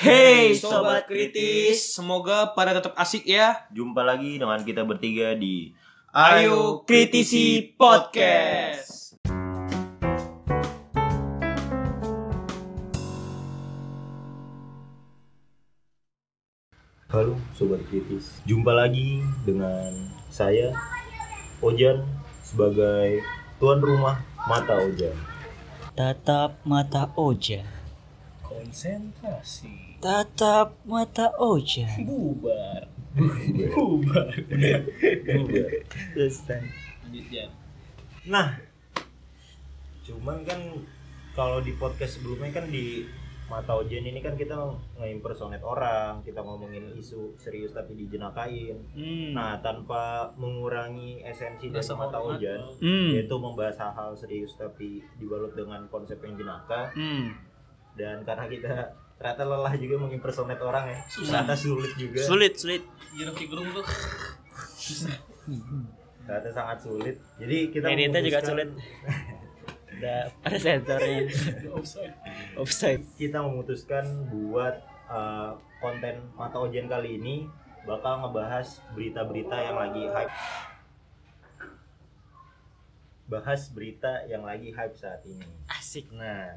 [0.00, 3.68] Hey sobat kritis, semoga pada tetap asik ya.
[3.68, 5.76] Jumpa lagi dengan kita bertiga di
[6.08, 9.20] Ayo kritisi podcast.
[17.12, 19.92] Halo Sobat Kritis Jumpa lagi dengan
[20.32, 20.72] saya
[21.60, 22.08] Ojan
[22.40, 23.20] sebagai
[23.60, 25.18] tuan rumah Mata Ojan
[25.92, 27.80] Tatap mata Oja.
[28.46, 29.89] Konsentrasi.
[30.00, 31.84] Tatap mata Oja.
[32.00, 32.88] Bubar.
[33.76, 34.32] Bubar.
[36.16, 36.64] Selesai.
[37.04, 37.50] Lanjut Jan.
[38.24, 38.56] Nah
[40.00, 40.56] Cuman kan
[41.30, 43.04] kalau di podcast sebelumnya kan di
[43.46, 44.54] Mata Ojan ini kan kita
[44.94, 49.34] nge-impersonate orang Kita ngomongin isu serius tapi dijenakain Hmm.
[49.34, 52.18] Nah tanpa mengurangi esensi dari Rasa Mata.
[52.18, 53.10] Ojan Hmm.
[53.12, 57.34] Yaitu membahas hal-hal serius tapi dibalut dengan konsep yang jenaka Hmm.
[57.94, 58.74] dan karena kita
[59.20, 61.44] ternyata lelah juga mengimpersonate orang ya Susah.
[61.44, 62.82] ternyata sulit juga Sulit, sulit.
[63.12, 63.84] Jero Gerung tuh.
[66.24, 68.68] ternyata sangat sulit jadi kita Editnya juga sulit.
[69.90, 71.28] Udah ada sensornya.
[71.70, 72.14] Offside.
[72.56, 73.02] Offside.
[73.14, 77.44] kita memutuskan buat uh, konten mata ujian kali ini
[77.84, 80.32] bakal ngebahas berita-berita yang lagi hype
[83.26, 86.08] bahas berita yang lagi hype saat ini Asik.
[86.10, 86.56] nah.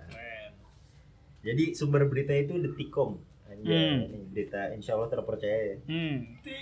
[1.44, 4.10] Jadi sumber berita itu detikom Anjay, Hmm.
[4.10, 6.16] ini berita insya Allah terpercaya ya Hmm.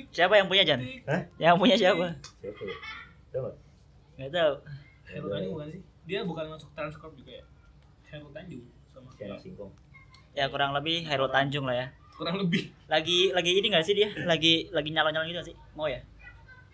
[0.10, 0.82] Siapa yang punya Jan?
[1.06, 1.22] Hah?
[1.38, 2.06] Yang punya siapa?
[2.36, 2.78] siapa ya
[3.32, 3.56] Tahu nggak?
[4.18, 4.54] Gak tahu.
[5.08, 5.82] Heru Tanjung bukan sih?
[6.04, 7.44] Dia bukan masuk Transcorp juga ya?
[8.10, 9.72] Heru Tanjung sama singkong
[10.32, 11.88] Ya kurang lebih Hairul Tanjung lah ya.
[12.12, 12.70] kurang lebih.
[12.86, 14.12] Lagi lagi ini gak sih dia?
[14.26, 15.56] Lagi lagi nyalon-nyalon gitu gak sih?
[15.74, 16.04] Mau ya?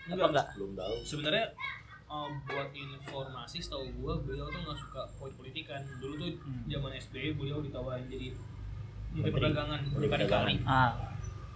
[0.08, 0.48] Apa enggak?
[0.56, 1.46] belum tahu Sebenarnya
[2.08, 5.82] uh, buat informasi setahu gua beliau tuh nggak suka politik politikan.
[5.98, 6.64] Dulu tuh Hmm.
[6.68, 8.32] zaman SBY beliau ditawarin jadi
[9.10, 10.92] menteri perdagangan Menteri berkali-kali Ah.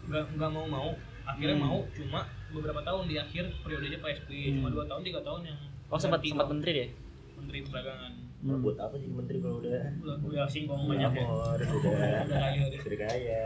[0.01, 0.89] nggak nggak mau mau
[1.23, 1.67] akhirnya Hmm.
[1.67, 4.75] mau cuma beberapa tahun di akhir periodenya Pak SBY cuma Hmm.
[4.75, 6.89] dua tahun tiga tahun yang Oh sempat sempat menteri deh.
[7.35, 8.11] menteri perdagangan.
[8.41, 9.83] Mau buat apa jadi menteri kalau udah?
[9.99, 11.25] Udah udah singkong udah banyak ya.
[11.27, 12.79] udah udah kaya deh.
[12.79, 13.43] Sudah kaya.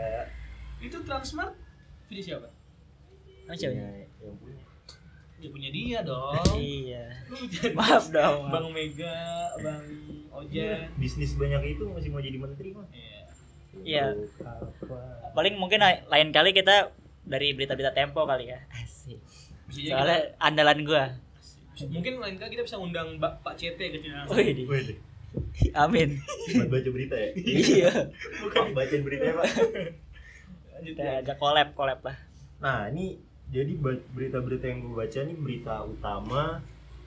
[0.78, 1.52] Itu Transmart
[2.06, 2.48] punya siapa?
[3.46, 3.74] Oh, siapa?
[3.74, 4.62] Yang punya
[5.36, 7.04] ya punya dia dong Iya.
[7.78, 8.48] Maaf dong.
[8.48, 9.16] Bang Mega
[9.58, 9.84] Bang
[10.32, 13.24] Ojan bisnis banyak itu masih mau jadi menteri mah Iya.
[13.76, 14.04] Iya.
[15.32, 16.88] Paling mungkin lain kali kita
[17.22, 18.60] dari berita-berita Tempo kali ya.
[18.70, 19.20] Asik.
[19.66, 21.04] bisa Soalnya andalan gua.
[21.74, 23.98] kita- mungkin lain kali kita bisa undang Mbak Pak CT ke
[24.32, 24.96] Wih,
[25.74, 26.16] amin.
[26.56, 27.92] buat baca berita ya iya.
[28.40, 29.48] bukan bacain beritanya pak
[30.72, 31.20] Lanjut Kita ya.
[31.20, 32.16] ajak collab, collab lah.
[32.56, 33.72] nah ini jadi
[34.08, 36.60] berita-berita yang gue baca ini berita utama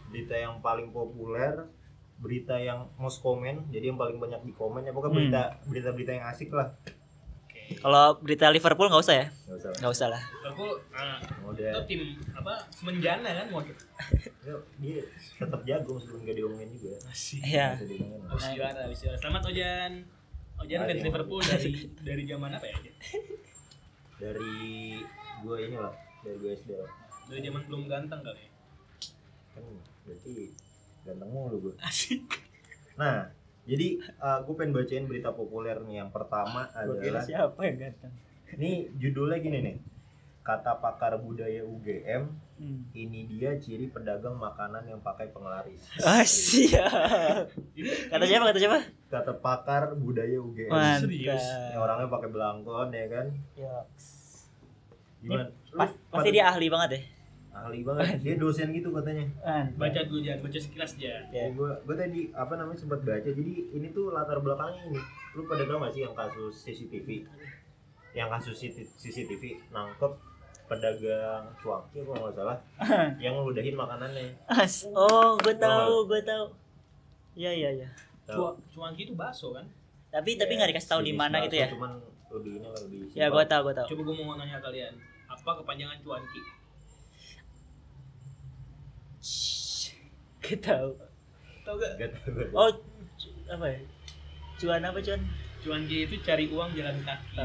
[0.07, 1.67] berita yang paling populer
[2.15, 5.19] berita yang most comment jadi yang paling banyak di komen ya pokoknya Hmm.
[5.21, 6.71] berita berita-berita yang asik lah
[7.41, 7.77] Oke.
[7.77, 9.27] Kalau berita Liverpool nggak usah ya?
[9.29, 9.77] nggak usah lah.
[9.77, 10.21] Nggak usah lah.
[10.25, 12.01] Liverpool nah, udah itu tim
[12.33, 13.61] apa semenjana kan mau
[14.39, 14.99] Ya, dia
[15.37, 16.97] tetap jago meskipun gak diomongin juga
[17.39, 17.67] Iya.
[17.75, 18.25] Usah diomongin.
[18.25, 19.91] habis juara habis juara selamat Ojan
[20.57, 21.01] Ojan fans.
[21.01, 21.71] Liverpool dari
[22.01, 22.77] dari zaman apa ya
[24.17, 24.57] dari
[25.39, 26.91] gue ini lah dari gue SD lah.
[27.25, 28.51] dari zaman belum ganteng kali ya
[29.51, 29.63] kan
[30.03, 30.31] berarti
[31.01, 32.21] ganteng mulu gue asik
[32.95, 33.29] nah
[33.63, 33.87] jadi
[34.17, 38.11] uh, gue pengen bacain berita populer nih yang pertama Gua kira adalah siapa yang ganteng?
[38.51, 39.77] ini judulnya gini nih
[40.41, 42.83] kata pakar budaya UGM Hmm.
[42.91, 47.47] ini dia ciri pedagang makanan yang pakai penglaris Ah, siap.
[47.71, 48.43] ini Kata siapa?
[48.45, 48.79] Kata siapa?
[49.07, 51.07] kata pakar budaya UGM Mantap.
[51.07, 51.39] Serius?
[51.39, 54.18] Ini orangnya pakai belangkon ya kan Yoks.
[55.19, 57.01] Gimana Pas, pasti dia ahli banget ya.
[57.51, 59.25] ahli banget dia dosen gitu katanya
[59.73, 61.49] baca dulu Jan baca sekilas Jan Ya.
[61.49, 65.63] gue gue tadi apa namanya sempat baca jadi ini tuh latar belakangnya ini lu pada
[65.63, 67.27] tau gak sih yang kasus CCTV
[68.11, 68.55] yang kasus
[68.95, 70.13] CCTV nangkep
[70.65, 72.57] pedagang cuanki apa nggak salah
[73.23, 74.85] yang ngeludahin makanannya As.
[74.87, 76.45] Oh, gue tahu, gue tahu.
[77.33, 77.89] Iya, iya, iya.
[78.23, 79.65] Cua, cuanki itu bakso kan
[80.07, 81.67] Tapi tapi nggak dikasih tahu di mana gitu ya.
[81.69, 81.97] cuman
[82.29, 83.85] lebih ini lebih Ya, gue tahu, gue tahu.
[83.89, 84.93] coba gue mau nanya kalian
[85.39, 86.41] apa kepanjangan cuanki?
[90.39, 90.89] Gue tahu.
[91.63, 91.75] tau.
[91.77, 91.91] Gak?
[91.95, 92.47] Gak tau gue.
[92.51, 92.69] Oh,
[93.15, 93.79] cu- apa ya?
[94.59, 95.21] Cuan apa cuan?
[95.59, 97.35] cuanki itu cari uang jalan kaki.
[97.35, 97.43] Eh,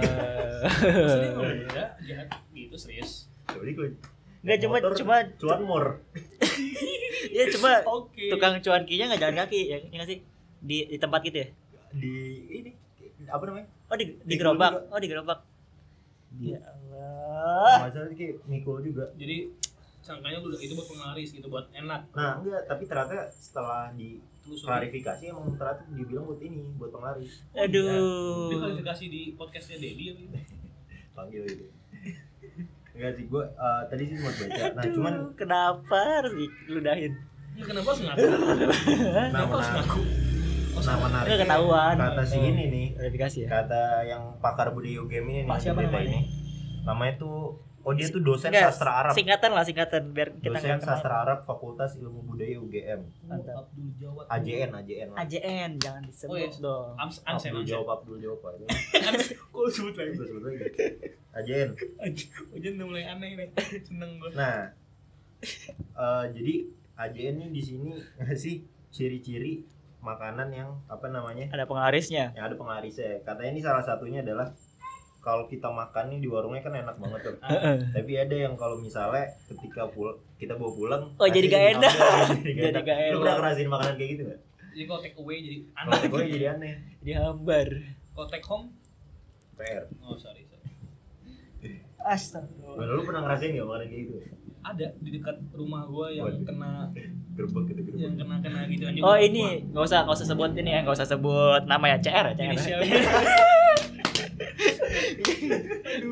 [0.87, 2.29] Maksudnya nggak beda jahat.
[2.55, 3.27] Gitu serius.
[3.51, 3.89] Jadi gue
[4.47, 5.85] Nggak, cuma cuma cuan mor.
[7.35, 8.31] Ya cuma oke.
[8.31, 10.19] tukang cuan kinya nggak jalan kaki ya, ya nggak sih?
[10.63, 11.49] Di di tempat gitu ya?
[11.91, 12.15] Di
[12.55, 12.71] ini
[13.27, 13.67] apa namanya?
[13.91, 14.73] Oh di di Mikul gerobak.
[14.87, 15.39] oh di gerobak.
[16.39, 16.84] Ya Allah
[17.81, 19.51] masalah kayak mikul juga jadi
[20.01, 25.33] sangkanya udah itu buat penglaris gitu buat enak nah enggak tapi ternyata setelah di klarifikasi
[25.33, 28.53] emang ternyata dibilang buat ini buat penglaris Dia Aduh.
[28.53, 30.41] klarifikasi di podcastnya Dedi ini?
[31.17, 31.67] panggil itu
[32.95, 33.45] enggak sih gue
[33.89, 36.33] tadi sih sempat baca nah cuman Aduh, kenapa harus
[36.69, 37.13] diludahin?
[37.55, 38.19] Ya, kenapa harus ngaku?
[39.31, 40.01] Kenapa harus ngaku?
[40.75, 41.95] Nah menarik ketahuan.
[41.97, 43.49] kata si ini nih Klarifikasi ya.
[43.49, 46.03] kata yang pakar budaya game ini nih siapa namanya?
[46.03, 46.21] ini
[46.85, 50.65] namanya tuh oh dia tuh dosen Enggak, sastra Arab Singkatan lah singkatan biar kita dosen
[50.67, 50.89] nggak kenal.
[50.91, 53.57] sastra Arab Fakultas Ilmu Budaya UGM Mantap.
[53.63, 54.25] Abdul Jawad.
[54.31, 55.17] AJN AJN lah.
[55.21, 56.49] AJN jangan disebut Oh, iya.
[56.59, 56.89] dong.
[56.97, 58.39] Ams Ansem Abdul jawab Abdul jawab
[59.53, 60.13] Kok lu sebut lagi?
[60.15, 60.65] Sebut lagi.
[61.35, 61.69] AJN.
[62.53, 63.49] Ujian udah mulai aneh nih.
[63.81, 64.31] Seneng gua.
[64.33, 64.61] Nah,
[65.95, 66.55] eh, jadi
[66.97, 68.57] AJN ini di sini ngasih
[68.89, 69.67] ciri-ciri
[69.99, 72.33] makanan yang apa namanya Ada penglarisnya.
[72.33, 73.21] yang ada penglarisnya.
[73.21, 74.53] Katanya ini salah satunya adalah
[75.25, 77.37] kalau kita makan nih di warungnya kan enak banget tuh.
[77.45, 81.93] Ah, Tapi ada yang kalau misalnya ketika pul kita bawa pulang, Oh, jadi gak enak.
[82.61, 83.19] jadi gak Lu enak.
[83.19, 84.41] pernah ngerasain makanan kayak gitu gak?
[84.71, 86.07] Jadi kalau take away jadi Kalau aneh.
[86.07, 86.75] gue jadi aneh.
[87.01, 87.69] Jadi hambar.
[88.13, 88.67] Kalau take home,
[89.55, 89.85] PR.
[89.99, 90.69] oh sorry sorry.
[91.99, 92.85] Astagfirullah.
[92.87, 94.15] Lu pernah ngerasain gak makanan kayak gitu?
[94.61, 96.41] Ada di dekat rumah gua yang Waduh.
[96.43, 96.73] kena
[97.37, 97.99] Gerbek gitu gerbek.
[97.99, 99.03] yang kena kena gitu anjing.
[99.03, 102.27] Oh ini nggak usah nggak usah sebut ini ya nggak usah sebut nama ya CR
[102.31, 102.81] ya CR.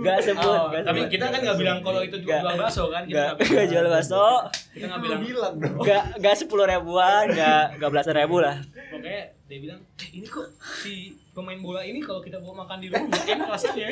[0.02, 0.42] Gak sebut.
[0.44, 1.10] Oh, nggak tapi sebut.
[1.10, 2.40] kita kan nggak bilang kalau itu Nggak.
[2.40, 3.02] jual bakso kan?
[3.04, 4.24] Kita Gak gak jual bakso.
[4.70, 5.20] Kita nggak bilang.
[5.20, 5.82] bilang dong.
[5.82, 8.56] Gak gak sepuluh ribuan, gak gak belasan ribu lah.
[8.88, 10.46] Pokoknya dia bilang, eh, ini kok
[10.78, 10.92] si
[11.30, 13.88] pemain bola ini kalau kita bawa makan di rumah mungkin rasanya.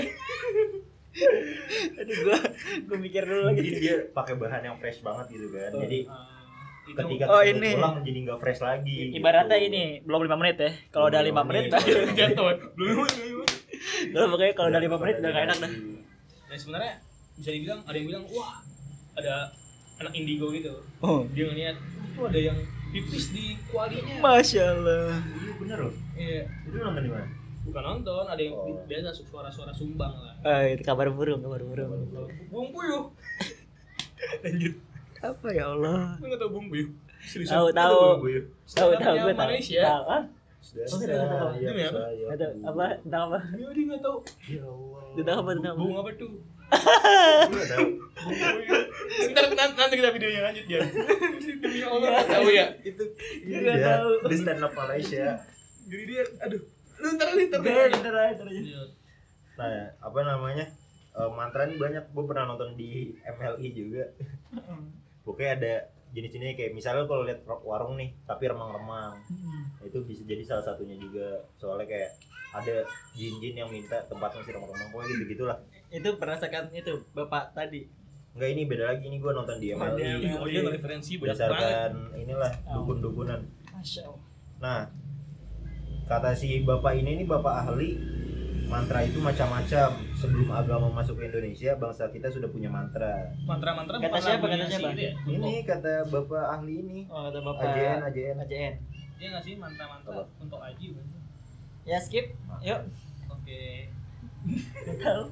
[1.97, 2.39] Aduh gua
[2.87, 3.81] gua mikir dulu Jadi lagi.
[3.81, 5.71] dia pakai bahan yang fresh banget gitu kan.
[5.81, 6.39] Jadi Ah,
[6.87, 7.71] itu ketika Oh, kita ini.
[7.73, 8.99] pulang jadi nggak fresh lagi.
[9.13, 9.69] Ibaratnya gitu.
[9.69, 10.71] ini belum lima menit ya.
[10.89, 11.83] Kalau udah lima menit, menit.
[11.83, 12.47] baru jatuh.
[12.73, 13.07] Belum
[14.11, 15.73] Udah, pokoknya kalau udah lima menit udah gak enak dah.
[16.47, 16.93] Dan sebenarnya
[17.35, 18.55] bisa dibilang ada yang bilang wah
[19.15, 19.35] ada
[19.97, 20.73] anak indigo gitu.
[20.99, 22.59] Oh, Dia ngeliat itu ada yang
[22.91, 24.15] pipis di kualinya.
[24.19, 25.21] masya Allah.
[25.23, 25.95] Iya bener loh.
[26.15, 26.43] Iya.
[26.65, 27.27] Itu nonton di mana?
[27.61, 28.81] Bukan nonton, ada yang Oh.
[28.83, 30.35] biasa suara-suara sumbang lah.
[30.43, 32.09] Eh, itu kabar burung, kabar burung.
[32.49, 33.13] Bung Puyuh.
[34.43, 34.75] Lanjut.
[35.21, 36.17] Apa ya Allah?
[36.17, 36.89] Lu nggak tahu Bung Puyuh?
[37.21, 38.01] Tahu tahu
[38.67, 39.37] tahu tahu gue tahu.
[39.37, 39.83] Malaysia.
[39.85, 40.23] Tahu, ah?
[40.61, 42.01] Sudah Oh, saya, Demi apa?
[42.63, 43.39] apa tentang apa?
[43.57, 43.67] Ya
[43.99, 44.19] tahu.
[44.47, 45.01] Ya Allah.
[45.17, 45.81] Tentang apa tentang apa?
[45.81, 46.33] Bung apa tuh?
[47.51, 47.59] Lu
[48.15, 48.83] Puyuh.
[49.33, 50.81] Ntar nanti, kita videonya lanjut ya.
[51.59, 52.67] Demi Allah nggak tahu ya.
[52.81, 53.05] Itu
[53.43, 54.11] Dia ini nggak dia tahu.
[54.29, 55.27] di stand up Malaysia.
[55.91, 56.63] Jadi dia, aduh.
[57.01, 57.45] Lu ntar nanti
[58.37, 58.47] ntar.
[58.47, 58.81] Iya.
[59.57, 59.69] Nah,
[59.99, 60.65] apa namanya?
[61.11, 62.05] Eh, mantra ini banyak.
[62.13, 64.05] Gue pernah nonton di MLI juga.
[65.21, 65.75] Pokoknya ada
[66.11, 69.15] jenis-jenisnya kayak misalnya kalau lihat warung nih tapi remang-remang.
[69.73, 71.27] Nah, itu bisa jadi salah satunya juga.
[71.55, 72.11] Soalnya kayak
[72.51, 75.59] ada jin-jin yang minta tempat masih remang-remang pokoknya gitu gitulah.
[75.89, 77.87] Itu berdasarkan itu bapak tadi.
[78.31, 79.03] Enggak ini beda lagi.
[79.05, 81.51] Ini gue nonton di Oh, MLI dia- Ih, oh dia referensi banyak banget.
[81.51, 82.75] berdasarkan inilah Oh.
[82.77, 83.41] dukun-dukunan.
[83.71, 84.23] Masya Allah.
[84.61, 84.81] nah
[86.05, 87.97] kata si bapak ini nih bapak ahli
[88.71, 94.07] mantra itu macam-macam sebelum agama masuk ke Indonesia bangsa kita sudah punya mantra Mantra-mantra Kata
[94.07, 94.95] bukan siapa, kata si siapa?
[94.95, 95.13] ya?
[95.27, 97.63] ini kata bapak ahli ini Oh, kata bapak.
[97.67, 98.75] AJN AJN AJN.
[99.19, 101.19] Dia ngasih mantra-mantra untuk Aji bukan?
[101.83, 102.31] Ya skip.
[102.63, 102.81] Yuk.
[103.29, 103.91] Oke.
[104.97, 105.23] Tahu.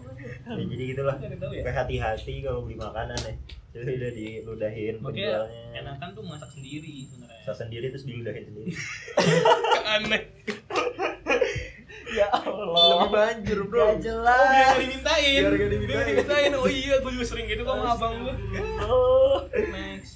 [0.53, 1.63] ya, jadi gitulah ya?
[1.65, 3.33] kayak hati-hati kalau beli makanan ya
[3.71, 7.41] jadi udah diludahin penjualnya enakan tuh masak sendiri sebenarnya.
[7.41, 8.71] Masak sendiri terus diludahin sendiri
[9.97, 10.23] Aneh.
[12.11, 13.05] Ya Allah.
[13.07, 14.49] banjir Gak Oh, biar jelas.
[14.49, 15.33] gak dimintain.
[15.37, 16.07] Biar gak Biar dimintain.
[16.09, 16.51] dimintain.
[16.55, 18.35] Oh iya, gue juga sering gitu kok sama abang gue.
[18.81, 19.45] Oh.
[19.51, 20.15] Next.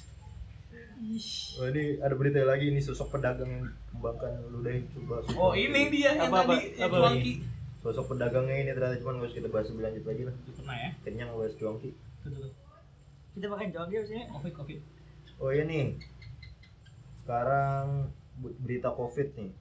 [1.53, 6.17] Oh, ini ada berita lagi ini sosok pedagang yang kembangkan ludahin coba Oh ini dia
[6.17, 6.53] yang Apa, apa?
[6.55, 6.97] tadi yang Apa?
[6.97, 7.33] cuanki.
[7.79, 10.89] sosok pedagangnya ini ternyata cuma nggak usah kita bahas lebih lanjut lagi lah Pernah ya?
[11.03, 11.89] kenyang bahas cuangki.
[13.35, 14.23] Kita makan jogging sini.
[14.27, 14.79] Covid, covid.
[15.35, 15.85] oh iya nih
[17.19, 19.51] sekarang berita covid nih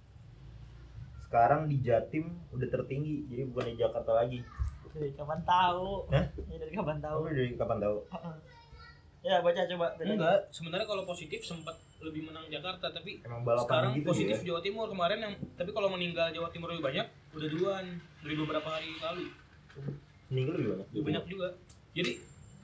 [1.32, 4.44] sekarang di Jatim udah tertinggi jadi bukan di Jakarta lagi
[4.92, 6.04] Dari kapan tahu?
[6.12, 6.28] Hah?
[6.52, 7.20] Ya, dari kapan tahu?
[7.24, 7.96] tahu dari kapan tahu
[9.22, 9.94] Ya baca coba.
[10.02, 14.46] Enggak, sebenarnya kalau positif sempat lebih menang Jakarta, tapi emang balapan sekarang gitu positif ya
[14.50, 17.86] Jawa Timur kemarin yang tapi kalau meninggal Jawa Timur lebih banyak udah duluan
[18.18, 19.30] dari beberapa hari lalu
[20.26, 21.48] meninggal lebih banyak lebih banyak juga
[21.94, 22.10] jadi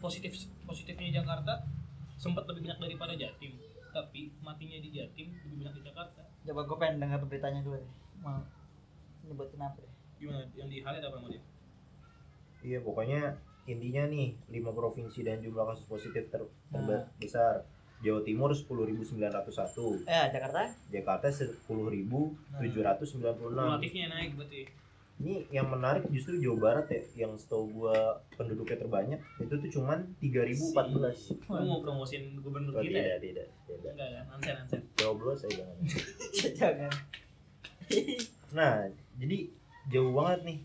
[0.03, 0.35] positif
[0.67, 1.63] positifnya Jakarta
[2.19, 3.55] sempat lebih banyak daripada Jatim
[3.95, 7.93] tapi matinya di Jatim lebih banyak di Jakarta Coba gue pengen dengar beritanya dulu deh.
[8.25, 8.41] Mau
[9.29, 9.93] nyebutin apa deh?
[10.19, 11.41] gimana yang di Halit apa namanya
[12.61, 13.21] iya pokoknya
[13.65, 16.83] intinya nih lima provinsi dan jumlah kasus positif ter Nah.
[17.15, 17.63] terbesar
[17.99, 20.71] Jawa Timur 10.901 Ya Jakarta.
[20.89, 22.59] Jakarta 10.796
[23.51, 24.67] relatifnya naik berarti
[25.19, 27.95] ini yang menarik justru Jawa Barat ya yang setahu gua
[28.33, 33.19] penduduknya terbanyak itu tuh cuman 3014 Lu mau promosiin gubernur Oh, kita ya?
[33.19, 34.81] tidak tidak tidak Enggak ya, nansen nansen.
[34.95, 35.77] coblos saya jangan
[36.61, 36.93] Jangan.
[38.49, 38.75] nah
[39.19, 39.39] jadi
[39.91, 40.59] jauh banget nih.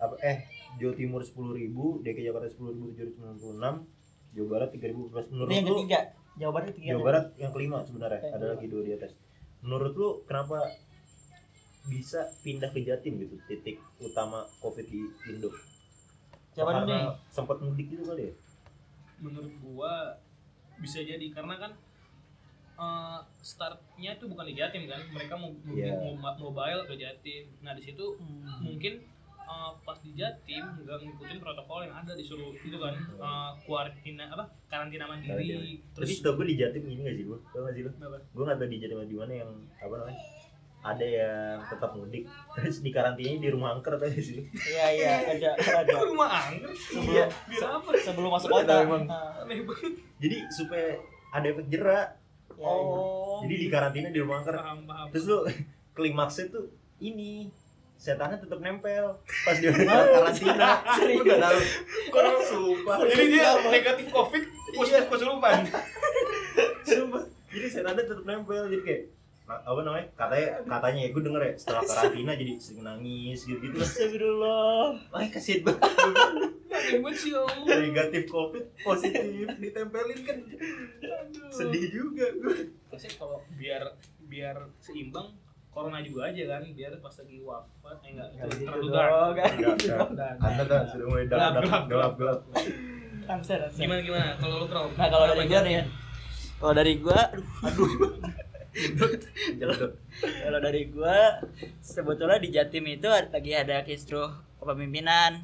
[0.00, 0.48] Apa eh
[0.80, 6.00] Jawa Timur 10.000 DKI Jakarta 10.796 Jawa Barat 3.014 menurut Ini yang lu ketiga.
[6.38, 6.88] Jawa Barat ketiga.
[6.94, 8.20] Jawa Barat yang kelima sebenarnya.
[8.22, 9.12] Yang ada lagi dua di atas.
[9.60, 10.58] Menurut lu kenapa
[11.90, 13.36] bisa pindah ke Jatim gitu?
[13.50, 15.50] Titik utama covid di Indo.
[15.50, 15.68] Nih.
[16.60, 18.34] karena sempat mudik gitu kali ya?
[19.20, 20.16] Menurut gua
[20.78, 21.26] bisa jadi.
[21.34, 21.72] Karena kan
[22.80, 25.92] eh, startnya tuh bukan di Jatim kan mereka mau Iya.
[25.92, 28.64] mau mobile ke Jatim nah di situ Hmm.
[28.64, 29.04] mungkin
[29.42, 34.46] eh, pas di Jatim nggak ngikutin protokol yang ada disuruh itu kan eh, kuarantina apa
[34.66, 35.92] karantina mandiri Karantina.
[35.92, 37.38] terus Tapi setahu gue di Jatim ini gak sih gue?
[37.46, 37.90] Tau gak sih lo?
[38.30, 40.20] Gue gak tau di Jatim di mana yang apa namanya?
[40.80, 42.24] Ada yang tetap mudik
[42.56, 44.40] terus di karantinanya di rumah angker gak sih?
[44.48, 45.92] Iya iya ada ada.
[46.06, 46.72] Rumah angker
[47.04, 47.26] Iya.
[47.28, 49.04] biar apa Sebelum masuk Nggak kota.
[49.04, 50.88] Nah, aneh banget Jadi supaya
[51.30, 52.06] ada efek jerak.
[52.60, 54.52] Ya, oh Jadi di karantina di rumah angker.
[54.52, 55.06] paham paham.
[55.08, 55.38] Terus lo
[55.96, 56.68] klimaksnya tuh
[57.00, 57.48] ini
[57.96, 59.16] setannya tetap nempel.
[59.44, 60.68] Pas di karantina.
[61.08, 61.58] Lu gak tahu?
[62.12, 62.96] Kok sumpah.
[63.08, 64.44] jadi dia negatif covid
[64.76, 65.64] positif kesurupan.
[66.88, 67.24] Sumpah.
[67.48, 68.68] Jadi setannya tetap nempel.
[68.68, 69.02] Jadi kayak
[69.50, 70.06] apa namanya?
[70.14, 74.94] Katanya katanya ya gue denger ya setelah karantina jadi sering nangis gitu gitu Astagfirullah.
[75.10, 76.49] Wah kasihan banget
[76.98, 77.76] ya Allah.
[77.78, 80.38] Negatif covid positif ditempelin kan.
[81.54, 82.26] Sedih juga.
[82.34, 83.94] Gue Pasti kalau biar
[84.26, 85.30] biar seimbang
[85.70, 89.10] corona juga aja kan biar pas lagi wafat eh enggak Nggak itu gitu terlalu dark.
[89.30, 92.40] Nggak Nggak, gitu kan sudah mulai Gelap, gelap gelap, gelap.
[93.78, 94.30] gimana gimana?
[94.42, 95.84] Kalau lu pro Nah kalau dari gua nih ya.
[96.60, 97.20] Kalau dari gua,
[97.64, 97.90] aduh,
[100.20, 101.40] kalau dari gua
[101.80, 104.28] sebetulnya di Jatim itu lagi ada kisruh
[104.60, 105.40] kepemimpinan.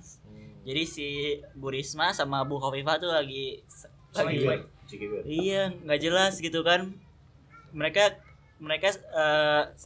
[0.67, 1.09] Jadi si
[1.55, 3.63] Bu Risma sama Bu Khofifah tuh lagi
[4.11, 4.43] lagi
[5.23, 6.91] iya nggak jelas gitu kan.
[7.71, 8.19] Mereka
[8.59, 8.91] mereka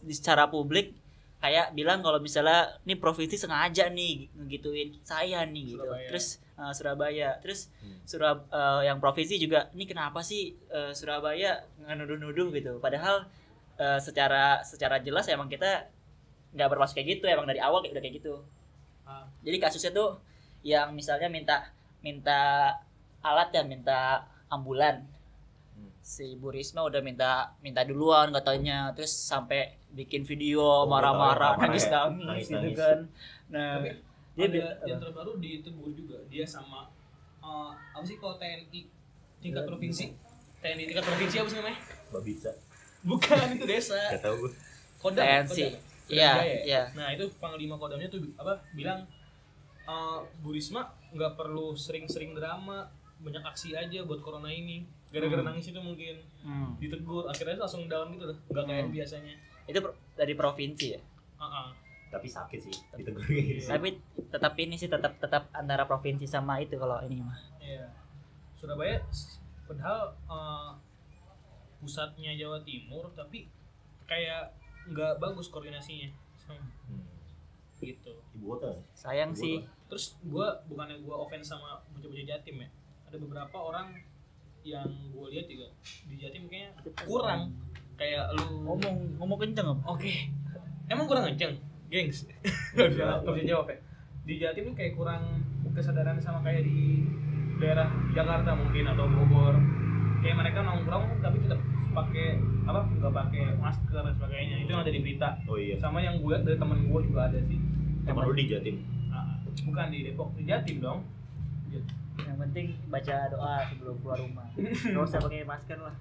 [0.00, 0.96] di secara publik
[1.40, 5.84] kayak bilang kalau misalnya ini provinsi sengaja nih ngegituin saya nih gitu.
[5.84, 6.08] Surabaya.
[6.08, 7.30] Terus eh, Surabaya.
[7.44, 7.96] Terus Hmm.
[8.04, 12.72] Surab eh, yang provinsi juga ini kenapa sih eh, Surabaya nuduh-nuduh gitu.
[12.80, 13.24] Padahal
[13.76, 15.88] eh, secara secara jelas emang kita
[16.56, 18.34] nggak bermaksud kayak gitu emang dari awal kayak udah kayak gitu.
[19.08, 19.24] Ah.
[19.40, 20.29] Jadi kasusnya tuh
[20.62, 21.56] yang misalnya minta
[22.00, 22.72] minta
[23.20, 25.04] alat ya minta ambulan
[25.70, 25.86] Hmm.
[26.02, 31.70] si Bu Risma udah minta minta duluan katanya terus sampai bikin video Oh, marah-marah marah-marah
[31.70, 32.04] nangis ya.
[32.10, 32.98] nangis gitu kan
[33.48, 33.96] nah tapi
[34.50, 36.90] dia ada yang terbaru ditegur juga dia sama
[37.38, 38.66] eh, apa sih kalau TNI
[39.40, 40.04] tingkat Ya, provinsi
[40.58, 41.78] TNI tingkat provinsi apa sih namanya
[42.20, 42.50] bisa.
[43.00, 44.52] bukan itu desa Gak tau gue.
[44.98, 45.56] kodam TNC.
[45.70, 45.72] Kodam.
[46.10, 46.32] Iya,
[46.66, 46.82] iya.
[46.92, 49.06] nah itu panglima kodamnya tuh apa bilang
[49.82, 55.48] eh, Bu Risma nggak perlu sering-sering drama banyak aksi aja buat corona ini gara-gara Hmm.
[55.50, 56.72] nangis itu mungkin Hmm.
[56.76, 58.94] ditegur akhirnya itu langsung down gitu loh nggak kayak Hmm.
[58.94, 59.34] biasanya
[59.66, 59.78] itu
[60.14, 61.00] dari provinsi ya
[61.36, 61.68] Ah, ah.
[62.10, 62.74] Tapi sakit sih.
[62.92, 63.68] Ditegur kayak gitu.
[63.70, 63.88] tapi
[64.26, 67.86] tetap ini sih tetap tetap antara provinsi sama itu kalau ini mah Iya.
[68.54, 68.98] Surabaya
[69.64, 70.70] padahal eh,
[71.78, 73.48] pusatnya Jawa Timur tapi
[74.04, 74.52] kayak
[74.86, 76.08] nggak bagus koordinasinya
[76.42, 76.66] Hmm.
[77.80, 78.12] Gitu.
[78.36, 78.70] Ibu kota.
[78.92, 79.56] sayang Ibu sih.
[79.64, 79.72] kota.
[79.90, 82.68] terus gua bukannya gua offense sama bocah-bocah Jatim ya?
[83.10, 83.96] Ada beberapa orang
[84.62, 85.66] yang gua lihat juga
[86.06, 86.70] di Jatim kayaknya
[87.08, 87.50] kurang.
[88.00, 90.12] Kayak lu ngomong ngomong kenceng apa oke.
[90.88, 91.58] Emang kurang kenceng?
[91.90, 92.24] Gengs.
[92.78, 93.78] Nggak bisa nggak bisa jawab ya.
[94.24, 95.22] Di Jatim ini kayak kurang
[95.74, 97.04] kesadaran sama kayak di
[97.60, 99.58] daerah Jakarta mungkin atau Bogor.
[100.20, 101.60] Kayak mereka nongkrong tapi tetap
[101.90, 104.56] pakai apa nggak pakai masker dan sebagainya.
[104.62, 105.28] Itu yang ada di berita.
[105.50, 105.74] Oh iya.
[105.74, 107.58] sama yang gue lihat dari temen gue juga ada sih
[108.10, 108.76] Temen lu di Jatim.
[109.14, 111.06] Ah, bukan di Depok di Jatim dong.
[112.18, 114.46] Yang penting baca doa sebelum keluar rumah.
[114.58, 115.94] Nggak usah pakai masker lah.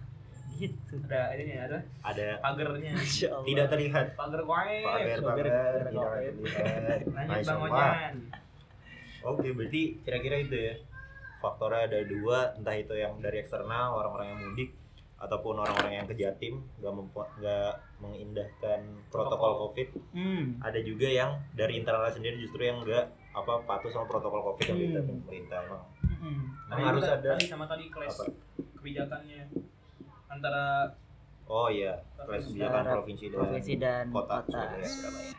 [0.58, 0.96] Gitu.
[1.06, 1.80] Ada ini ada?
[2.01, 2.42] Ada.
[2.42, 2.98] Pagernya.
[3.46, 4.18] Tidak terlihat.
[4.18, 5.46] Pagar Pagar, pagar pagar,
[5.86, 7.00] tidak terlihat.
[7.13, 7.60] Masya bang.
[7.62, 8.16] Ojan.
[9.20, 10.74] Oke, berarti kira-kira itu ya.
[11.39, 14.75] Faktornya ada dua, entah itu yang dari eksternal orang-orang yang mudik
[15.20, 19.92] ataupun orang-orang yang ke Jatim nggak mempo- nggak mengindahkan protokol Covid.
[20.12, 20.60] hmm.
[20.60, 24.80] Ada juga yang dari internal sendiri justru yang nggak apa patuh sama protokol Covid yang
[24.96, 25.20] Hmm.
[25.22, 25.84] pemerintah emang.
[26.02, 26.42] Hmm.
[26.66, 28.24] Emang Nah, harus ada tadi sama tadi kelas apa?
[28.74, 29.42] kebijakannya
[30.26, 30.88] antara
[31.46, 34.86] Oh iya, kelas kebijakan provinsi dan provinsi dan kota, kota, Surabaya.
[34.86, 35.34] Surabaya.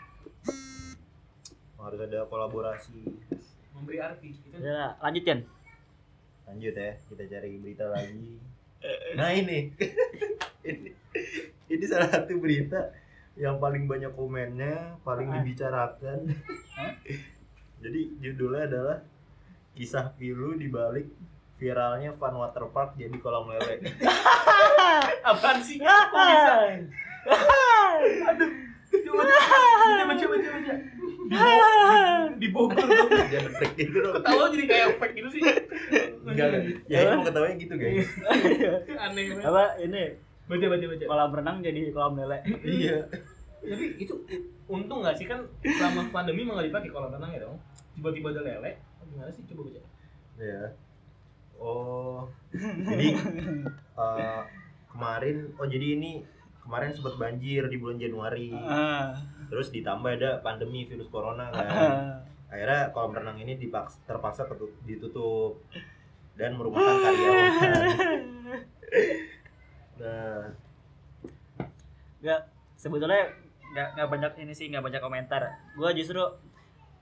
[1.80, 3.00] harus ada kolaborasi.
[3.72, 5.40] memberi arti itu Udah lah, lanjut Yan.
[6.44, 8.36] Lanjut ya, kita cari berita lagi.
[9.12, 9.68] Nah ini,
[10.68, 10.90] ini,
[11.68, 12.90] ini salah satu berita
[13.34, 15.34] yang paling banyak komennya, paling Ah.
[15.38, 16.18] dibicarakan.
[16.74, 16.92] Hah?
[17.82, 18.98] Jadi judulnya adalah
[19.72, 21.08] kisah pilu di balik
[21.56, 23.80] viralnya fun waterpark jadi kolam lele.
[25.28, 25.76] Apaan sih?
[25.76, 26.54] Kok bisa?
[28.90, 30.74] Coba coba coba coba coba.
[32.36, 33.08] Di Bogor dong.
[33.28, 34.14] Jangan fake gitu dong.
[34.18, 35.42] Ketawa jadi kayak fake gitu sih.
[36.24, 36.48] Enggak.
[36.86, 38.08] Ya ini mau ketawanya gitu guys.
[39.04, 39.44] Aneh banget.
[39.44, 40.02] apa ini
[40.50, 41.04] Baca baca baca.
[41.06, 42.98] kolam renang jadi kolam lele iya.
[43.60, 44.14] Tapi itu
[44.66, 47.56] untung nggak sih kan selama pandemi nggak dipakai kolam renang ya dong.
[47.94, 48.72] Tiba-tiba ada lele.
[49.06, 49.80] Gimana sih coba baca.
[50.40, 50.62] Ya.
[51.60, 52.26] Oh.
[52.54, 53.14] Jadi
[54.02, 54.42] eh,
[54.90, 56.26] kemarin oh jadi ini
[56.60, 58.50] kemarin sempat banjir di bulan Januari.
[58.54, 59.14] Ah.
[59.50, 61.66] Terus ditambah ada pandemi virus corona kan.
[61.70, 62.14] Ah.
[62.50, 65.62] Akhirnya kolam renang ini dipaksa, terpaksa ketu- ditutup
[66.34, 68.20] dan merumahkan karyawan.
[70.00, 70.48] Nah,
[72.24, 72.40] nggak
[72.80, 73.28] sebetulnya
[73.76, 75.44] nggak nggak banyak ini sih nggak banyak komentar.
[75.76, 76.24] Gue justru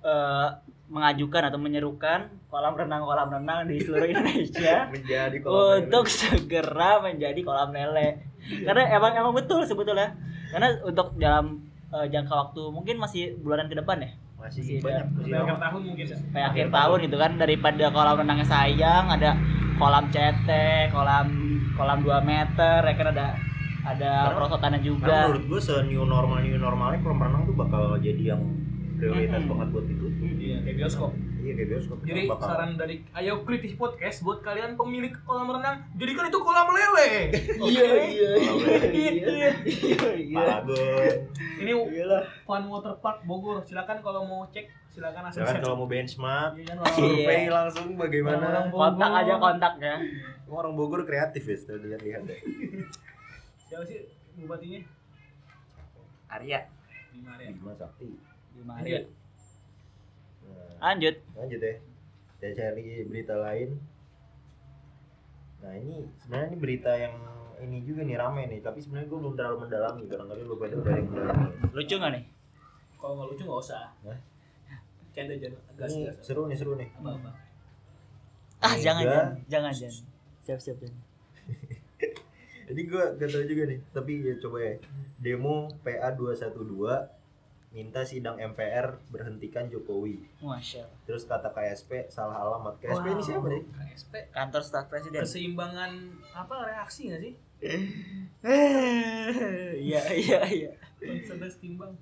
[0.02, 0.48] eh,
[0.90, 7.38] mengajukan atau menyerukan kolam renang kolam renang di seluruh Indonesia menjadi kolam untuk segera menjadi
[7.46, 8.18] kolam lele.
[8.66, 10.18] Karena emang emang betul sebetulnya.
[10.50, 11.62] Karena untuk dalam
[11.94, 15.16] eh, jangka waktu mungkin masih bulanan ke depan ya masih Masih banyak ada.
[15.18, 16.16] masih akhir tahun mungkin ya.
[16.30, 19.30] kayak akhir tahun gitu kan daripada kolam renangnya sayang ada
[19.74, 21.26] kolam cetek kolam
[21.74, 23.26] kolam 2 meter ya kan ada
[23.84, 27.56] ada Karena- perosotannya Karena juga menurut gue se new normal new normalnya kolam renang tuh
[27.56, 28.42] bakal jadi yang
[28.94, 29.50] prioritas Mm-mm.
[29.52, 30.26] banget buat ditutup.
[30.34, 31.10] Iya, kayak bioskop.
[31.48, 31.98] Iya kayak bioskop.
[32.04, 32.44] Jadi bakal.
[32.44, 37.32] saran dari Ayo Kritis Podcast buat kalian pemilik kolam renang, jadikan itu kolam lele.
[37.72, 39.50] iya iya iya iya
[40.12, 41.14] iya Palagun.
[41.56, 42.22] Ini Iyalah.
[42.44, 43.64] Fun Water Park Bogor.
[43.64, 45.40] Silakan kalau mau cek, silakan akses.
[45.40, 47.50] Silakan kalau mau benchmark, Iya survei Iya.
[47.50, 48.68] langsung bagaimana.
[48.68, 49.94] Kontak aja kontaknya
[50.46, 52.40] orang Bogor kreatif ya, setelah dilihat-lihat deh.
[53.64, 54.04] Siapa sih
[54.36, 54.84] bupatinya?
[56.28, 56.60] Arya
[57.08, 57.48] Di Maria.
[57.56, 58.04] Bima Sakti.
[58.60, 59.17] Maria Nah,
[60.78, 61.74] lanjut lanjut ya.
[62.38, 63.74] Saya cari berita lain.
[65.58, 67.14] Nah ini sebenarnya ini berita yang
[67.58, 70.06] ini juga nih rame nih, tapi sebenarnya gue belum terlalu mendalami.
[70.06, 71.46] Barangkali lu pada udah yang mendalami.
[71.74, 72.24] lucu nggak nih
[72.94, 73.84] Kalau nggak lucu nggak usah.
[75.10, 75.60] Canda jangan.
[75.74, 76.16] Gas Ini gas.
[76.22, 76.88] seru nih seru nih.
[77.02, 77.30] Apa apa.
[78.58, 78.82] ah Mega.
[78.86, 79.94] jangan jangan jangan jangan
[80.42, 80.98] siap siap jangan
[82.68, 84.76] Jadi gue gak tahu juga nih, tapi ya coba ya.
[85.18, 87.17] Demo PA 212
[87.68, 90.24] minta sidang MPR berhentikan Jokowi.
[90.38, 92.74] masya Allah Terus kata KSP salah alamat.
[92.78, 93.62] KSP ini siapa nih?
[93.62, 94.12] KSP.
[94.30, 95.90] kantor staf presiden Keseimbangan
[96.32, 97.34] apa reaksi nggak sih?
[99.78, 100.70] iya iya iya
[101.22, 101.92] Cerdas timbang.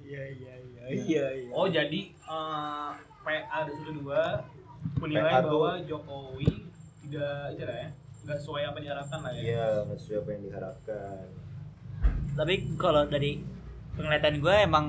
[0.00, 4.06] iya iya iya iya iya Oh jadi eh, PA 212
[4.96, 6.50] menilai PA tuh- bahwa Jokowi
[7.02, 7.88] tidak itu lah ya,
[8.22, 9.40] nggak sesuai apa yang diharapkan lah ya.
[9.42, 11.24] Iya, nggak sesuai apa yang diharapkan.
[12.30, 13.42] tapi kalau dari
[13.94, 14.86] penglihatan gue emang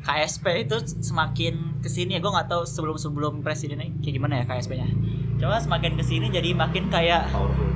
[0.00, 4.44] KSP itu semakin ke sini ya gue nggak tahu sebelum sebelum presidennya kayak gimana ya
[4.44, 4.88] KSP-nya
[5.34, 7.72] cuma semakin ke sini jadi makin kayak Powerful.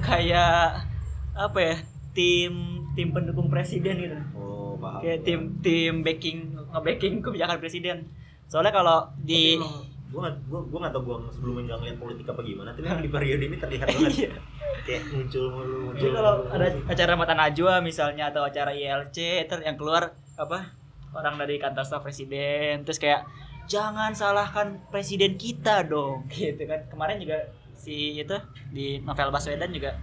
[0.00, 0.84] kayak
[1.32, 1.76] apa ya
[2.12, 2.52] tim
[2.92, 5.00] tim pendukung presiden gitu Oh, paham.
[5.00, 7.96] kayak tim tim backing nge-backing kebijakan presiden
[8.44, 9.56] soalnya kalau di
[10.12, 13.10] gue gak, gua, gua gak tau gue sebelumnya nggak ngeliat politik apa gimana tapi di
[13.10, 14.12] periode ini terlihat banget.
[14.12, 14.32] Iya.
[14.82, 19.16] kayak muncul mulu muncul Jadi kalau ada acara mata najwa misalnya atau acara ILC
[19.48, 20.74] itu yang keluar apa
[21.16, 23.24] orang dari kantor staf presiden terus kayak
[23.70, 26.84] jangan salahkan presiden kita dong gitu kan.
[26.92, 28.36] Kemarin juga si itu
[28.68, 29.96] di novel Baswedan juga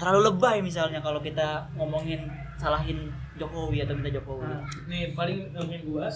[0.00, 2.26] terlalu lebay misalnya kalau kita ngomongin
[2.58, 4.46] salahin Jokowi atau minta Jokowi.
[4.46, 6.06] Nah, nih paling pengen gue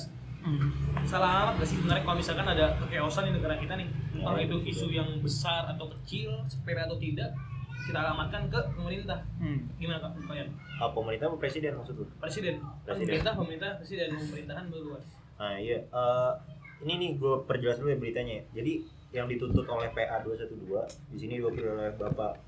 [0.47, 0.71] Hmm.
[1.03, 4.23] salah alamat gak sih sebenarnya kalau misalkan ada kekeosan di negara kita nih Hmm.
[4.23, 7.35] entah itu isu yang besar atau kecil sepele atau tidak
[7.83, 9.67] kita alamatkan ke pemerintah Hmm.
[9.75, 12.05] gimana kak kalian Ah, pemerintah apa presiden maksud lu?
[12.17, 13.05] presiden Presiden.
[13.05, 15.05] pemerintah pemerintah presiden pemerintahan berluas
[15.37, 16.33] Nah iya, Eh,
[16.81, 18.35] ini nih gue perjelas dulu ya beritanya.
[18.35, 18.43] ya.
[18.55, 18.73] Jadi
[19.11, 22.39] yang dituntut oleh PA 212 di sini diwakili oleh Bapak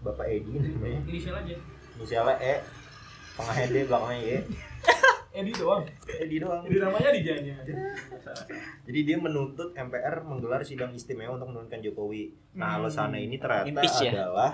[0.00, 0.98] Bapak Edi namanya.
[1.04, 1.54] inisial aja
[1.94, 2.54] Inisialnya E,
[3.34, 4.30] tengahnya D, belakangnya Y.
[5.38, 5.82] Edi doang
[6.18, 6.62] Edi doang.
[6.64, 7.56] Edi namanya dijanya
[8.82, 12.34] Jadi dia menuntut MPR menggelar sidang istimewa untuk menurunkan Jokowi.
[12.54, 12.78] Nah, Hmm.
[12.82, 14.10] alasannya ini ternyata Impeach ya?
[14.12, 14.52] adalah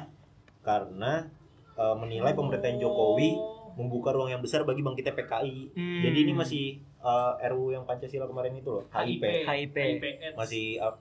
[0.61, 1.13] karena
[1.75, 3.35] eh, menilai pemerintahan Jokowi
[3.75, 5.57] membuka ruang yang besar bagi bangkitnya PKI.
[5.75, 6.03] Hmm.
[6.03, 6.65] Jadi ini masih
[7.01, 9.25] eh, RU yang Pancasila kemarin itu loh, HIP.
[9.43, 9.77] HIP.
[10.35, 10.95] Masih eh,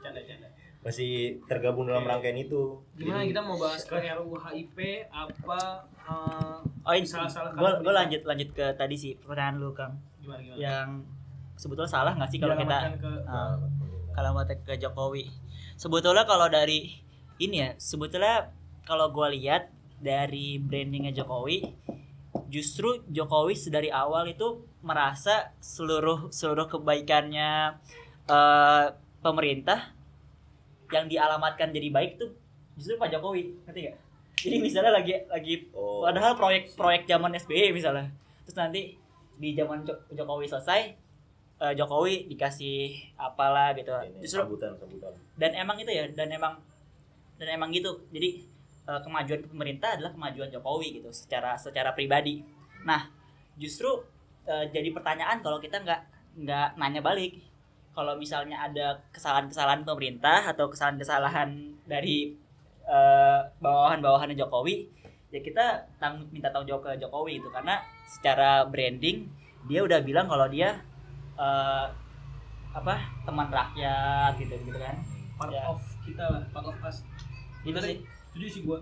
[0.00, 0.48] canda-canda
[0.86, 2.78] masih tergabung dalam rangkaian itu.
[2.94, 4.78] gimana Jadi, kita mau bahas ke RUU HIP
[5.10, 7.98] apa eh, Oh ini Salah-salah gue kata gue berita.
[7.98, 11.02] lanjut lanjut ke tadi sih pertanyaan lu Kang gimana gimana yang
[11.58, 13.58] sebetulnya salah nggak sih kalau kita ke Ah,
[14.14, 15.26] kalau mau ke Jokowi
[15.74, 16.94] sebetulnya kalau dari
[17.42, 18.54] ini ya sebetulnya
[18.86, 19.66] kalau gue lihat
[19.98, 21.66] dari brandingnya Jokowi
[22.46, 27.74] justru Jokowi dari awal itu merasa seluruh seluruh kebaikannya
[28.30, 28.86] eh,
[29.18, 29.95] pemerintah
[30.88, 32.30] yang dialamatkan jadi baik tuh
[32.74, 33.96] justru Pak Jokowi ngerti gak?
[34.36, 36.02] Jadi misalnya lagi lagi Oh.
[36.02, 38.06] padahal proyek proyek zaman SBY misalnya
[38.42, 38.94] terus nanti
[39.34, 40.80] di zaman Jo- Jokowi selesai
[41.56, 42.76] eh, Jokowi dikasih
[43.16, 45.12] apalah gitu Ini justru sambutan sambutan.
[45.34, 46.54] dan emang itu ya dan emang
[47.34, 48.44] dan emang gitu jadi
[48.86, 52.44] eh, kemajuan pemerintah adalah kemajuan Jokowi gitu secara secara pribadi
[52.82, 53.08] nah
[53.56, 53.88] justru
[54.44, 56.00] eh, jadi pertanyaan kalau kita nggak
[56.38, 57.40] nggak nanya balik
[57.96, 61.48] kalau misalnya ada kesalahan-kesalahan pemerintah atau kesalahan-kesalahan
[61.88, 62.36] dari
[62.84, 64.84] eh, bawahan-bawahannya Jokowi
[65.32, 65.64] ya kita
[65.98, 67.48] tang minta tanggung jawab ke Jokowi gitu.
[67.48, 69.26] Karena secara branding
[69.66, 70.76] dia udah bilang kalau dia
[71.34, 71.86] eh,
[72.70, 75.00] apa teman rakyat gitu gitu kan.
[75.36, 75.64] Part Ya.
[75.66, 77.00] of kita lah part of us.
[77.64, 77.98] Itu Bener sih.
[78.30, 78.78] setuju sih gua.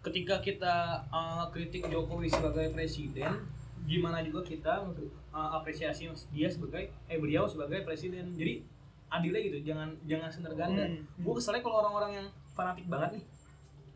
[0.00, 3.44] Ketika kita uh, kritik Jokowi sebagai presiden
[3.90, 4.86] gimana juga kita
[5.34, 8.30] uh, apresiasi dia sebagai eh beliau sebagai presiden.
[8.30, 8.62] Jadi
[9.10, 10.86] adilnya gitu jangan jangan senerganda.
[10.86, 11.02] Hmm.
[11.18, 13.24] gue keselnya kalau orang-orang yang fanatik banget nih.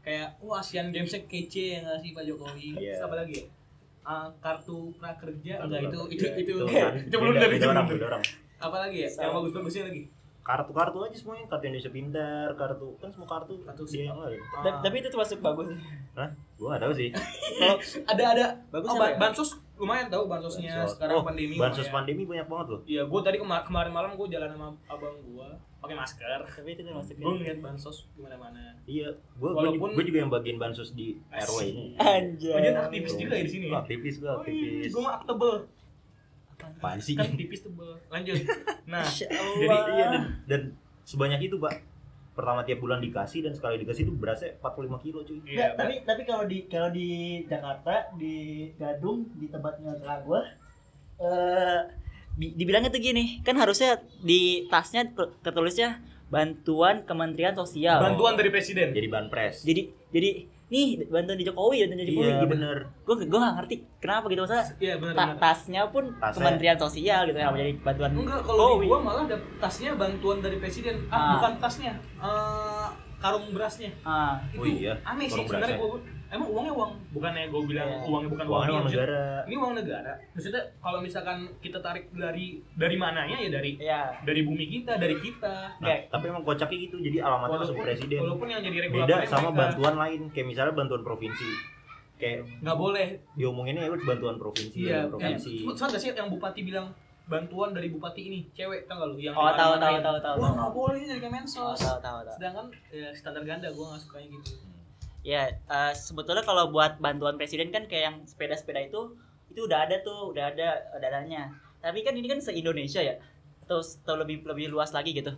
[0.05, 2.69] Kayak wah Asian Games kece yang ngasih Pak Jokowi?
[2.77, 2.99] Iya.
[2.99, 3.47] Terus apa lagi ya?
[4.05, 6.53] Uh, kartu prakerja Kartu enggak itu itu itu itu
[7.09, 7.89] itu, belum dari itu orang
[8.61, 9.09] apa lagi ya?
[9.09, 9.37] Yang Sama.
[9.41, 10.03] bagus-bagusnya lagi?
[10.45, 14.05] Kartu-kartu aja semuanya kartu Indonesia Pintar kartu kan semua kartu Kartu sih.
[14.05, 15.73] yang lain Ta- tapi itu termasuk bagus.
[16.13, 16.29] Hah?
[16.61, 17.09] gua gak tahu sih.
[17.57, 17.77] Kalau
[18.13, 18.47] ada ada.
[18.69, 19.17] Bagus oh, apa ba- ya?
[19.17, 20.95] bansos lumayan tahu bansosnya Bansos.
[20.95, 21.97] sekarang Oh, pandemi bansos lumayan.
[21.97, 25.49] pandemi banyak banget loh Iya, gue tadi kema- kemarin malam gue jalan sama abang gue
[25.77, 26.41] pakai masker.
[26.47, 28.63] tapi itu termasuk Gue ngeliat bansos di mana-mana.
[28.85, 33.35] iya gua Walaupun- gua, juga yang bagian bansos di RW ini anjay dia aktivis juga
[33.35, 33.67] ya di sini.
[33.67, 35.55] Gua aktivis gua aktivis Gue mah tebel,
[36.57, 37.93] apaan sih kan tipis tebel.
[38.09, 38.37] Lanjut.
[38.85, 40.61] Nah, Jadi, iya dan, dan
[41.03, 41.81] sebanyak itu pak
[42.35, 45.39] pertama tiap bulan dikasih dan sekali dikasih itu berasnya 45 kilo cuy.
[45.41, 47.09] Iya, Nggak, tapi tapi kalau di kalau di
[47.45, 48.35] Jakarta di
[48.75, 50.43] Gadung di tempatnya kakak gua
[51.17, 51.81] eh
[52.35, 55.07] di- dibilangnya tuh gini kan harusnya di tasnya
[55.41, 58.03] tertulisnya bantuan Kementerian Sosial.
[58.03, 58.91] Bantuan dari presiden.
[58.91, 60.31] jadi ban pres jadi jadi
[60.67, 64.25] nih bantuan di Jokowi bantuan di Jokowi iya gitu bener gue gue gak ngerti kenapa
[64.27, 65.37] gitu masa Iya benar ta- benar.
[65.39, 66.35] tasnya pun Tasnya.
[66.35, 70.97] Kementerian Sosial gitu ya jadi bantuan Enggak, kalau gua malah ada tasnya bantuan dari presiden.
[71.07, 71.31] Ah, Ah.
[71.37, 71.93] bukan tasnya.
[72.17, 72.87] Eh,
[73.19, 73.89] karung berasnya.
[74.03, 76.01] ah Oh iya, Aneh sih sebenarnya berasnya.
[76.35, 78.11] Emang uangnya uang, bukannya gue bilang Iya.
[78.11, 79.23] uangnya bukan uangnya uang uang negara.
[79.47, 80.13] Ini uang negara?
[80.35, 85.15] Maksudnya kalau misalkan kita tarik dari dari mananya ya dari ya dari bumi kita dari
[85.15, 85.79] kita.
[85.79, 88.19] Nah, Kayak- tapi emang kocaknya gitu jadi alamatnya langsung walaupun presiden.
[88.19, 89.59] walaupun yang jadi beda sama mereka.
[89.63, 91.49] bantuan lain kayak misalnya bantuan provinsi.
[92.15, 93.07] Kayak nggak boleh.
[93.39, 95.53] Diomonginnya ya udah bantuan provinsi iya yang provinsi.
[95.71, 96.87] sama gak sih yang bupati bilang
[97.25, 99.17] bantuan dari bupati ini cewek tau gak lu?
[99.17, 100.37] Yang oh tahu tahu tahu tahu.
[100.43, 101.79] Wah nggak boleh ini dari Kemensos.
[101.79, 102.35] Tahu tahu tahu.
[102.37, 104.74] sedangkan ya, standar ganda gue nggak sukanya gitu
[105.25, 109.17] Ya, eh, sebetulnya kalau buat bantuan presiden kan kayak yang sepeda-sepeda itu
[109.49, 111.49] itu udah ada tuh, udah ada dananya.
[111.81, 113.17] Tapi kan ini kan se-Indonesia ya.
[113.65, 115.33] Atau, atau lebih lebih luas lagi gitu.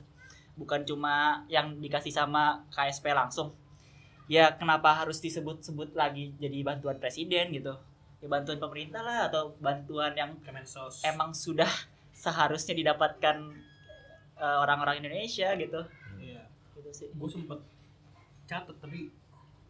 [0.59, 3.55] Bukan cuma yang dikasih sama KSP langsung.
[4.27, 7.79] Ya, kenapa harus disebut-sebut lagi jadi bantuan presiden gitu?
[8.19, 11.69] Ya bantuan pemerintah lah atau bantuan yang Kemensos emang sudah
[12.27, 13.37] seharusnya didapatkan
[14.41, 15.79] eh, orang-orang Indonesia gitu.
[16.19, 16.43] iya
[16.75, 17.09] Gitu sih.
[17.13, 17.61] gue sempet
[18.49, 19.13] catet tapi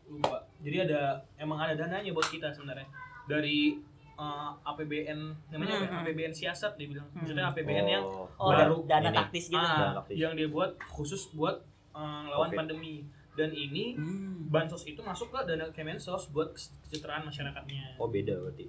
[0.08, 1.00] lupa jadi ada
[1.36, 2.86] emang ada dananya buat kita sebenarnya
[3.24, 3.78] dari
[4.14, 5.90] eh, APBN namanya apa ya?
[5.90, 6.00] Hmm.
[6.00, 7.20] APBN siasat dia bilang Hmm.
[7.20, 9.14] maksudnya APBN yang Oh, Oh, Baru dana ini.
[9.14, 9.58] taktis gitu.
[9.58, 10.16] ah, Dana taktis.
[10.16, 11.60] yang dia buat khusus buat
[11.92, 12.58] eh, lawan Covid.
[12.58, 14.48] pandemi dan ini Hmm.
[14.48, 18.64] bansos itu masuk ke dana Kemensos buat kesejahteraan masyarakatnya oh beda berarti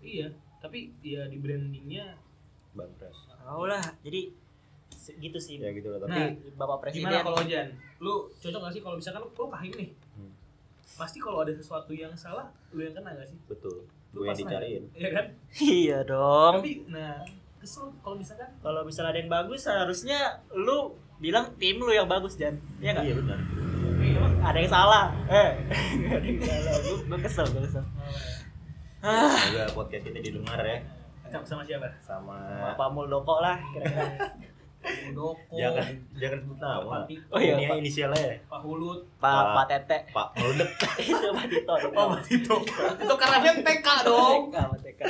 [0.00, 2.14] iya tapi ya di brandingnya
[2.72, 3.82] ban pres Tahu lah.
[4.00, 4.32] Jadi
[5.16, 5.58] gitu sih.
[5.58, 7.04] ya gitu lah tapi Nah, Bapak Presiden.
[7.04, 7.68] gimana kalau Jan
[7.98, 9.90] lu cocok gak sih kalau misalkan lu, lu kahim nih.
[10.94, 14.38] Pasti kalau ada sesuatu yang salah lu yang kena gak sih betul Lu gue yang
[14.38, 15.26] dicariin Iya kan
[15.58, 16.54] iya dong.
[16.58, 17.18] tapi nah
[17.58, 20.18] kesel kalau misalkan Kalau misalnya ada yang bagus harusnya
[20.52, 22.54] lu bilang tim lu yang bagus Jan.
[22.78, 23.04] Iya enggak?
[23.04, 23.38] iya benar
[23.98, 25.04] iya emang Ada yang salah.
[25.26, 25.50] Eh,
[26.06, 26.74] ada yang salah.
[27.08, 27.84] Gue kesel, gue kesel.
[29.00, 30.78] Ah, semoga podcast ini didengar ya
[31.28, 32.36] sama, sama siapa sama
[32.72, 34.06] Pak Muldoko lah kira-kira.
[34.84, 36.98] Muldoko jangan jangan sebut nama.
[37.28, 37.76] Oh iya, ini Pak.
[37.78, 39.00] inisialnya Pak Hulut.
[39.16, 39.98] Pak Pak- Tete.
[40.10, 40.70] Pak Meledek
[41.02, 41.72] Itu Pak Tito.
[41.72, 42.54] oh Pak Tito.
[42.60, 43.14] Tito.
[43.16, 44.40] Karnavian TK dong.
[44.48, 45.00] TK, Pak TK.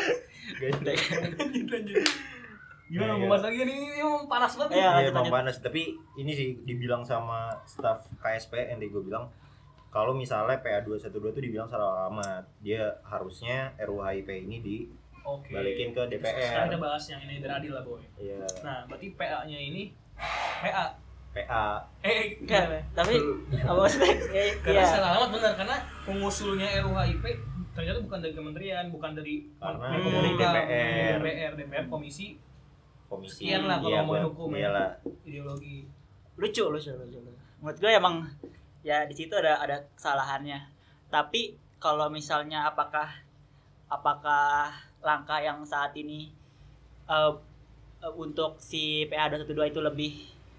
[0.81, 1.03] TK.
[1.35, 2.07] lanjut lanjut
[2.85, 3.75] gimana mau bahas lagi nih?
[3.75, 5.57] Ini emang panas banget Iya, Iya emang panas.
[5.59, 5.83] Tapi
[6.15, 9.25] ini sih dibilang sama staff KSP yang tadi gue bilang
[9.89, 14.61] kalau misalnya PA 212 itu dibilang salah alamat dia harusnya RUHIP ini
[15.25, 19.07] oke dibalikin ke sekarang DPR kita bahas yang ini beradil lah boy iya nah berarti
[19.17, 19.91] PA nya ini
[20.61, 20.85] PA
[21.35, 21.65] PA
[22.01, 23.15] eh Enggak, gimana tapi
[23.59, 24.15] apa maksudnya?
[24.39, 24.87] Eh, karena Iya.
[24.87, 27.25] salah alamat benar karena pengusulnya RUHIP
[27.75, 31.19] ternyata bukan dari kementerian bukan dari Karena dari DPR.
[31.19, 32.39] DPR DPR komisi
[33.11, 34.23] komisi Sekian lah kalau iya, Bang.
[34.31, 34.59] hukum ya.
[34.63, 34.89] iyalah
[35.25, 35.83] ideologi
[36.35, 37.35] lucu lucu lucu lucu.
[37.59, 38.23] menurut gue emang
[38.87, 40.63] ya di situ ada ada kesalahannya
[41.09, 43.11] tapi kalau misalnya apakah
[43.87, 44.71] apakah
[45.05, 46.33] langkah yang saat ini
[47.07, 47.33] eh,
[48.01, 50.13] eh, untuk si PA 212 itu lebih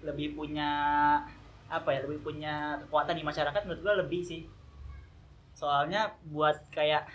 [0.06, 0.70] lebih punya
[1.66, 4.42] apa ya lebih punya kekuatan di masyarakat menurut gue lebih sih.
[5.56, 7.08] Soalnya buat kayak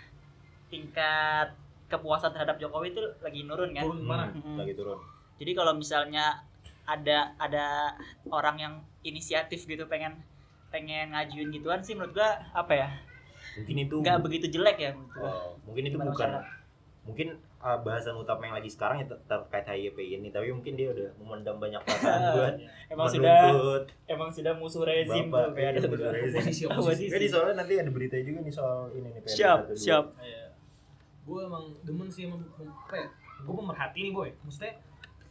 [0.68, 1.54] tingkat
[1.88, 3.84] kepuasan terhadap Jokowi itu lagi nurun kan?
[3.84, 5.00] Turun mana Hmm, lagi turun.
[5.40, 6.44] Jadi kalau misalnya
[6.84, 7.94] ada ada
[8.28, 8.74] orang yang
[9.06, 10.18] inisiatif gitu pengen
[10.68, 12.88] pengen ngajuin gituan sih menurut gua apa ya?
[13.56, 15.30] Mungkin itu nggak begitu jelek ya menurut gua.
[15.32, 16.28] Oh, mungkin itu Gimana bukan?
[17.02, 20.94] Mungkin uh, bahasan utama yang lagi sekarang ya ter- terkait HIP ini tapi mungkin dia
[20.94, 22.54] udah memendam banyak perasaan buat
[22.94, 23.38] emang sudah
[24.06, 26.38] emang sudah musuh rezim Bapak, tuh kayak ada musuh rezim.
[26.38, 27.10] Oposisi, oposisi.
[27.10, 29.82] Jadi soalnya nanti ada berita juga nih soal ini nih PRD siap 12.
[29.82, 30.44] siap Iya.
[31.22, 33.06] gue emang demen sih emang apa ya
[33.42, 34.74] gue pemerhati nih boy maksudnya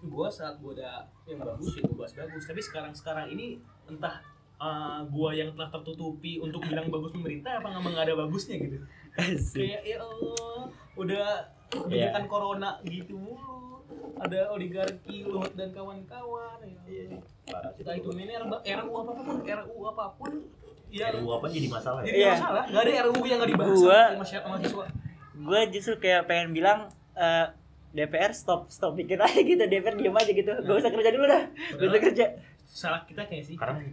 [0.02, 4.20] gue saat gue ada yang bagus ya gue bahas bagus tapi sekarang sekarang ini entah
[4.60, 8.76] uh, gue yang telah tertutupi untuk bilang bagus pemerintah apa nggak ada bagusnya gitu
[9.14, 10.60] kayak ya Allah
[10.94, 11.28] udah
[11.68, 13.84] kebijakan corona gitu mulu.
[14.18, 17.20] Ada oligarki Luhut dan kawan-kawan ya Iya
[17.74, 20.32] kita itu ini RU apa pun RU apa pun
[20.90, 21.10] ya.
[21.12, 22.06] RUU apa jadi masalah ya?
[22.06, 22.32] jadi Iya.
[22.34, 22.64] masalah.
[22.66, 24.86] Nggak ada RU yang nggak dibahas Gua- sama masyarakat mahasiswa
[25.34, 26.80] gue justru kayak pengen bilang
[27.14, 27.46] eh,
[27.92, 29.58] DPR stop stop bikin aja gitu.
[29.60, 30.52] DPR diem aja gitu.
[30.54, 31.44] Gak usah kerja dulu dah.
[31.74, 32.26] Gak usah kerja
[32.72, 33.54] salah kita kayak sih.
[33.54, 33.84] Sekarang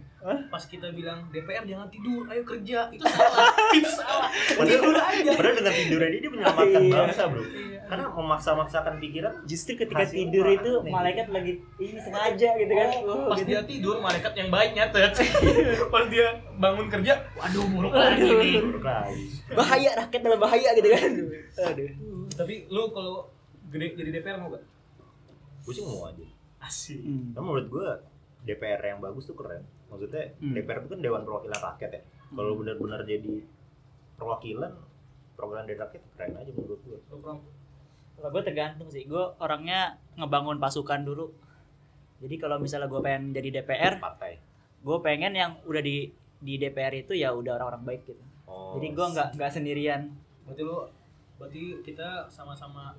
[0.47, 2.87] pas kita bilang DPR jangan tidur ayo kerja.
[2.87, 3.51] Itu salah.
[3.77, 4.31] Itu salah.
[4.57, 5.31] Tidur aja.
[5.35, 6.95] padahal dengan tidur ini dia menyelamatkan Iya.
[6.97, 7.43] bangsa, Bro.
[7.43, 7.79] Iya.
[7.85, 10.93] Karena memaksa-maksakan pikiran justru ketika Hasil tidur itu nih?
[10.93, 12.89] malaikat lagi ini sengaja gitu kan.
[13.01, 13.49] Oh, Oh, pas gitu.
[13.49, 15.11] dia tidur malaikat yang baik nyatet.
[15.91, 18.55] Pas dia bangun kerja waduh buruk lagi nih.
[19.51, 21.11] Bahaya rakyat dalam bahaya gitu kan.
[21.67, 21.89] Aduh.
[22.31, 23.27] Tapi lu kalau
[23.67, 24.63] gede jadi DPR mau gak
[25.59, 26.23] Gue sih mau aja.
[26.61, 27.01] asik.
[27.01, 27.31] Hmm.
[27.31, 27.87] Tapi menurut gue
[28.43, 29.63] DPR yang bagus tuh keren.
[29.91, 30.53] Maksudnya Hmm.
[30.55, 32.01] DPR itu kan Dewan Perwakilan Rakyat ya.
[32.29, 33.41] Kalau benar-benar jadi
[34.15, 34.71] perwakilan
[35.33, 36.99] perwakilan dari rakyat keren aja menurut gue.
[38.19, 41.31] Kalau gue tergantung sih, gue orangnya ngebangun pasukan dulu.
[42.19, 44.43] Jadi kalau misalnya gue pengen jadi DPR, Partai.
[44.83, 48.19] gue pengen yang udah di di DPR itu ya udah orang-orang baik gitu.
[48.43, 48.75] Oh.
[48.75, 50.01] Jadi gue nggak nggak sendirian.
[50.43, 50.81] berarti lu
[51.37, 52.91] berarti kita sama-sama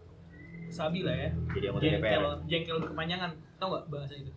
[0.70, 2.22] sabi lah ya jadi anggota jengkel DPR.
[2.46, 4.30] jengkel berkepanjangan tau gak bahasa itu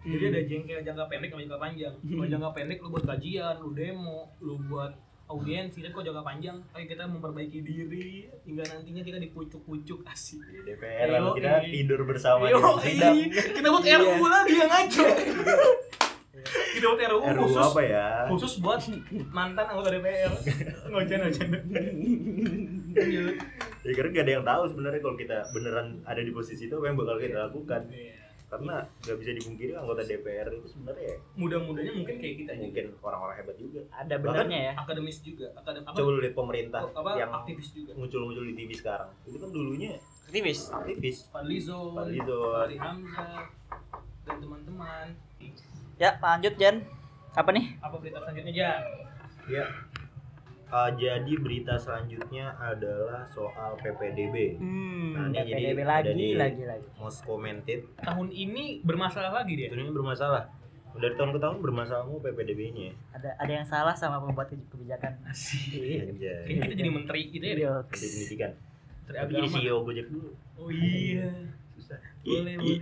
[0.00, 0.32] jadi Hmm.
[0.32, 1.94] ada jengkel jangka pendek sama jangka panjang.
[1.94, 4.92] Kalau jangka pendek lu buat kajian lu demo lu buat
[5.26, 8.08] audiensi tapi kok jangka panjang ayo kita memperbaiki diri
[8.42, 10.02] hingga nantinya kita dipucuk-pucuk.
[10.02, 10.40] Asik.
[10.42, 13.14] Di DPR lalu kita tidur bersama Yo, di sidang.
[13.14, 15.04] ih, kita buat RU lagi yang ngaco.
[16.50, 18.06] Kita buat RU, RUU khusus apa ya?
[18.26, 18.80] khusus buat
[19.30, 20.32] mantan anggota DPR
[20.88, 21.48] ngocen lanjut
[23.80, 26.86] Ya karena gak ada yang tahu sebenarnya kalau kita beneran ada di posisi itu apa
[26.86, 27.82] yang bakal kita lakukan.
[27.86, 28.16] Iya.
[28.50, 32.86] Karena gak bisa dipungkiri anggota DPR itu sebenarnya ya, mudah-mudahnya mungkin kayak kita juga mungkin
[32.98, 33.80] orang-orang hebat juga.
[33.94, 34.72] Ada benernya ya.
[34.74, 39.10] akademis juga akadem apa, Coba lihat pemerintah apa yang aktivis juga muncul-muncul di TV sekarang.
[39.22, 39.92] Itu kan dulunya
[40.26, 40.70] Aktivis.
[40.70, 41.30] aktivis.
[41.30, 42.54] Fadlizon, Fadlizon.
[42.58, 43.38] Fahri Hamzah
[44.26, 45.06] dan teman-teman
[45.94, 46.82] Ya lanjut Jan.
[47.38, 47.78] Apa nih?
[47.78, 48.82] apa berita selanjutnya Jan?
[49.46, 49.66] Ya.
[50.70, 54.54] Uh, jadi berita selanjutnya adalah soal PPDB.
[54.56, 55.18] Hmm.
[55.18, 56.86] Nah, ini jadi PDB ada lagi di- lagi lagi.
[56.94, 57.90] Most commented.
[57.98, 60.46] tahun ini bermasalah lagi dia Itu ini bermasalah.
[60.90, 62.94] Dari tahun ke tahun bermasalah mulu PPDB-nya.
[63.14, 65.18] Ada ada yang salah sama pembuat kebijakan.
[65.26, 66.06] Asik.
[66.06, 66.46] Anjay.
[66.46, 67.62] Kayaknya kita jadi menteri gitu ya deh.
[67.62, 67.72] Iya.
[67.82, 68.50] Menteri pendidikan.
[69.10, 70.30] Tapi jadi CEO Gojek dulu.
[70.54, 71.26] oh iya
[71.74, 71.98] Susah.
[72.22, 72.78] boleh boleh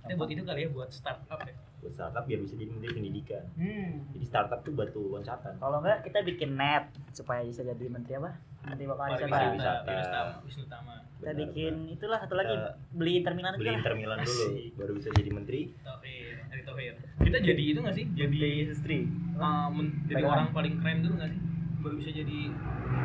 [0.00, 3.44] kita buat itu kali ya buat startup ya Buat startup biar bisa jadi menteri pendidikan.
[3.54, 3.90] Hmm.
[4.10, 5.54] Jadi startup tuh batu loncatan.
[5.56, 8.32] Kalau enggak kita bikin net supaya bisa jadi menteri apa?
[8.66, 9.72] Menteri Bapak Pariwisata, Wisata.
[9.86, 9.86] Pariwisata.
[9.86, 10.94] Wisnu Tama, Wisnu Tama.
[11.16, 13.78] Kita Benar, bikin itulah satu lagi Kita beli terminal beli itu lah.
[13.78, 14.68] Inter Milan dulu Asik.
[14.74, 15.60] baru bisa jadi menteri.
[15.80, 16.94] Tohir, Erick Thohir.
[17.22, 18.06] Kita jadi itu nggak sih?
[18.12, 18.98] Jadi industri.
[19.36, 21.40] uh, men- jadi orang paling keren dulu nggak sih?
[21.78, 22.38] Baru bisa jadi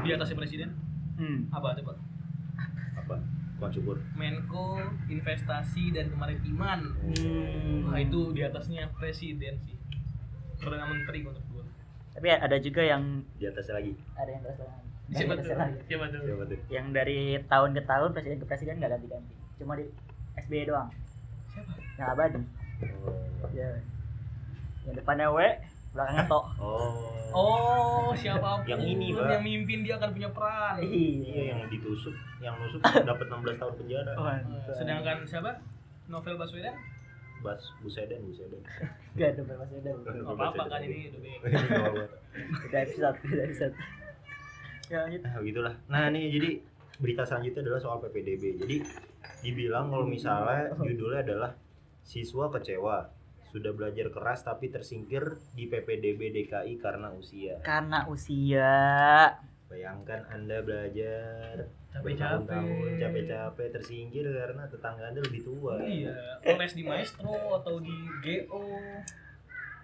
[0.02, 0.70] di atasnya presiden.
[1.16, 1.46] Hmm.
[1.54, 1.94] Apa coba?
[2.98, 3.16] Apa?
[3.62, 4.02] Kuan syukur.
[4.18, 6.82] Menko Investasi dan Kemaritiman.
[6.82, 7.86] Hmm.
[7.86, 9.78] Wah itu di atasnya presiden sih.
[10.58, 11.62] Perdana Menteri menurut gua.
[12.18, 13.94] Tapi ada juga yang Di atasnya lagi.
[14.18, 14.90] ada yang terus lagi.
[15.12, 15.54] Siapa tuh?
[15.54, 15.78] lagi.
[15.86, 16.20] Siapa tuh?
[16.26, 16.60] Siapa tuh?
[16.74, 19.34] Yang dari tahun ke tahun presiden ke presiden nggak ganti-ganti.
[19.62, 19.86] Cuma di
[20.42, 20.90] SBY doang.
[21.54, 21.72] Siapa?
[22.02, 22.42] Yang abadi.
[23.06, 23.14] Oh.
[23.54, 23.70] Ya.
[24.90, 25.38] Yang depannya W,
[25.92, 26.40] belakangnya To.
[26.58, 26.92] Oh.
[27.32, 29.24] Oh, siapa pun Yang ini, Pak.
[29.32, 30.84] yang mimpin dia akan punya peran.
[30.84, 32.12] Iya yang ditusuk,
[32.44, 34.12] yang nusuk dapat 16 tahun penjara.
[34.20, 34.28] Oh,
[34.76, 35.52] Sedangkan siapa?
[36.12, 36.76] Novel Baswedan?
[37.40, 38.60] Bas Buseden, Buseden.
[39.18, 39.96] Gak ada Baswedan.
[40.04, 41.24] Gak apa-apa kan ini udah.
[42.68, 43.74] Ini episode, udah episode.
[44.92, 45.22] Ya, lanjut.
[45.24, 45.74] Nah, begitulah.
[45.88, 46.50] Nah, nih jadi
[47.00, 48.60] berita selanjutnya adalah soal PPDB.
[48.60, 48.78] Jadi
[49.40, 51.52] dibilang kalau misalnya judulnya adalah
[52.04, 53.08] siswa kecewa
[53.52, 57.60] sudah belajar keras tapi tersingkir di PPDB DKI karena usia.
[57.60, 58.72] Karena usia.
[59.68, 63.00] Bayangkan Anda belajar Capek-capek.
[63.04, 65.76] capek-capek tersingkir karena tetangga Anda lebih tua.
[65.84, 66.16] Iya,
[66.48, 67.92] les di maestro atau di
[68.24, 68.64] GO.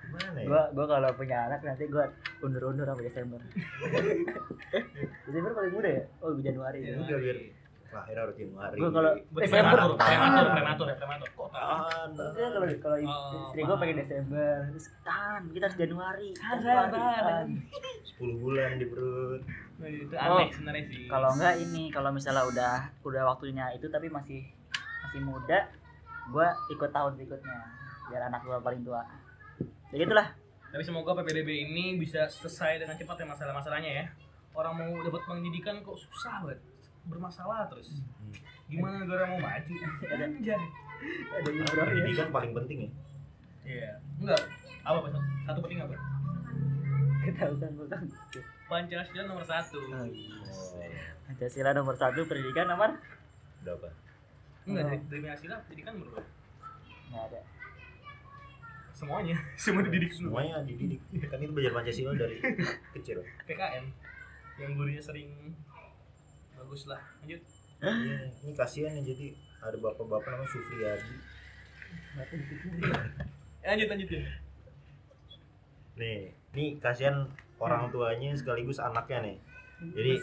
[0.08, 0.47] Gimana ya?
[0.47, 2.08] Gua gua kalau punya anak nanti gua
[2.39, 3.41] undur-undur sampai Desember.
[5.27, 6.03] Desember paling muda ya?
[6.23, 6.80] Oh, Januari.
[6.88, 6.95] Iya.
[7.03, 7.17] ya.
[7.19, 7.38] Biar
[7.97, 8.75] lahir harus Januari.
[8.77, 11.27] Gua kalau Desember prematur, prematur, prematur ya, prematur.
[11.27, 11.57] Kok tahu?
[11.57, 16.27] Tahan, Maksudnya kalau kalau Oh, istri gue pengen Desember, terus tahan kita harus Januari.
[16.33, 17.45] Tahan, tahan, tahan.
[18.21, 19.41] 10 bulan di perut.
[19.77, 21.05] Itu Oh, aneh sebenarnya sih.
[21.05, 24.41] Kalau enggak ini, kalau misalnya udah udah waktunya itu tapi masih
[25.05, 25.69] masih muda,
[26.27, 27.57] gue ikut tahun berikutnya
[28.07, 29.01] biar anak gue paling tua.
[29.89, 30.27] Ya gitulah.
[30.67, 34.05] Tapi semoga PPDB ini bisa selesai dengan cepat ya masalah-masalahnya ya.
[34.51, 36.60] Orang mau dapat pendidikan kok susah banget.
[37.07, 38.03] Bermasalah terus.
[38.67, 39.73] Gimana negara mau maju?
[40.03, 40.61] Anjay.
[41.31, 41.83] Ada Ibro ya.
[41.85, 42.89] Pendidikan paling penting ya.
[43.63, 43.91] Iya.
[44.17, 44.41] Enggak.
[44.81, 45.11] Apa Pak?
[45.45, 45.95] Satu penting apa?
[47.23, 48.01] Ketahuan bukan.
[48.67, 49.79] Pancasila nomor satu.
[49.79, 50.83] Oh, Oh,
[51.25, 52.99] Pancasila nomor satu, pendidikan nomor
[53.61, 53.87] berapa?
[54.63, 54.87] Enggak, Oh.
[54.91, 56.21] dari, dari Pancasila pendidikan berapa?
[57.07, 57.39] nggak ada.
[58.91, 59.37] Semuanya.
[59.61, 60.41] Semua dididik semua.
[60.43, 60.99] Semuanya dididik.
[61.23, 62.35] Kan itu belajar Pancasila dari
[62.97, 63.23] kecil.
[63.45, 63.85] PKN.
[64.57, 65.29] Yang gurunya sering
[66.57, 67.01] bagus lah.
[67.21, 67.41] Lanjut.
[67.77, 69.25] Iya, ini kasihan ya jadi
[69.61, 71.13] ada bapak-bapak namanya Sufriyadi.
[73.57, 74.23] Eh, lanjut lanjut ya.
[75.99, 77.27] Nih, nih kasihan
[77.59, 79.37] orang tuanya sekaligus anaknya nih.
[79.91, 80.13] Jadi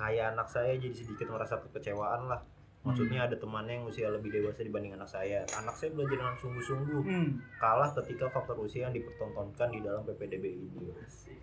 [0.00, 2.40] kayak anak saya jadi sedikit merasa kekecewaan lah.
[2.80, 5.44] Maksudnya ada temannya yang usia lebih dewasa dibanding anak saya.
[5.52, 7.28] Anak saya belajar dengan sungguh-sungguh, Hmm.
[7.60, 10.88] kalah ketika faktor usia yang dipertontonkan di dalam PPDB ini.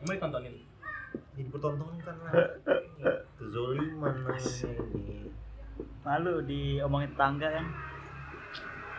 [0.02, 0.56] Mau ditontonin.
[1.38, 2.34] Jadi dipertontonkan lah.
[3.48, 4.16] Kezoliman.
[6.04, 7.66] Malu diomongin tetangga kan.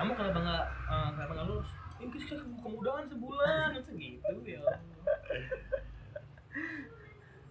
[0.01, 1.69] Kamu kenapa nggak eh, kenapa nggak lulus?
[2.01, 4.57] Ini kita kemudahan sebulan segitu ya.
[4.65, 4.81] Allah.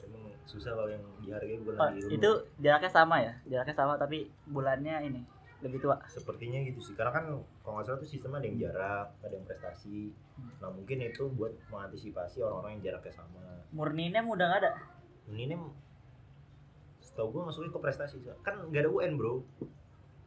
[0.02, 2.18] Emang susah kalau yang dihargai bukan Oh, lagi ilmu.
[2.18, 3.34] itu jaraknya sama ya?
[3.46, 4.18] Jaraknya sama tapi
[4.50, 5.22] bulannya ini
[5.58, 5.98] lebih tua.
[6.06, 7.26] sepertinya gitu sih karena kan
[7.66, 10.14] kalau nggak salah tuh sistem ada yang jarak ada yang prestasi
[10.62, 13.42] nah mungkin itu buat mengantisipasi orang-orang yang jaraknya sama
[13.74, 14.72] Murninya udah nggak ada.
[15.34, 15.58] ini
[17.18, 19.42] setahu gue masuknya ke prestasi kan nggak ada UN bro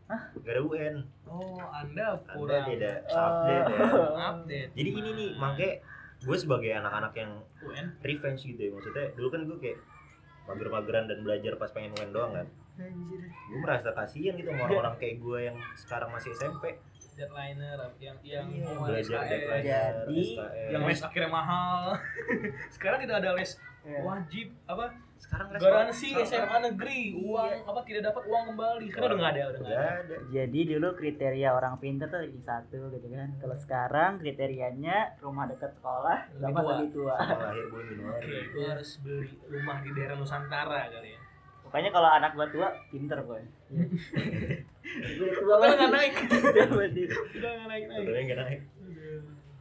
[0.05, 0.35] Hah?
[0.35, 3.15] nggak ada UN Oh, Anda anda kurang tidak Oh.
[3.17, 3.79] update ya
[4.27, 4.71] update.
[4.75, 5.73] jadi ini nih makanya
[6.21, 7.87] gue sebagai anak-anak yang UN.
[8.01, 9.79] revenge gitu ya maksudnya dulu kan gue kayak
[10.43, 12.47] mager-mageran dan belajar pas pengen UN doang kan
[13.47, 16.75] gue merasa kasihan gitu sama orang-orang kayak gue yang sekarang masih SMP
[17.13, 19.29] Deadliner yang yang Iya, mau belajar SKS.
[19.29, 20.21] deadline Jadi,
[20.73, 21.93] yang les akhirnya mahal.
[22.75, 23.51] Sekarang kita ada les
[23.81, 24.01] Iya.
[24.01, 24.85] wajib apa
[25.21, 28.87] sekarang garansi SMA negeri uang apa tidak dapat uang kembali.
[28.89, 29.93] Sekarang udah nggak ada udah nggak ada.
[30.01, 30.17] Ada.
[30.33, 33.29] Jadi dulu kriteria orang pintar tuh yang satu gitu kan.
[33.37, 36.61] Kalau sekarang kriterianya rumah dekat sekolah tua.
[36.65, 37.15] lebih tua.
[37.21, 41.21] sama lahir bulan Januari oke gue harus beli rumah di daerah Nusantara kali ya.
[41.61, 43.45] Pokoknya kalau anak gua tua pinter boy.
[45.21, 46.15] Gua tua Udah nggak naik.
[47.37, 48.05] Udah nggak naik naik.
[48.09, 48.61] Nggak naik.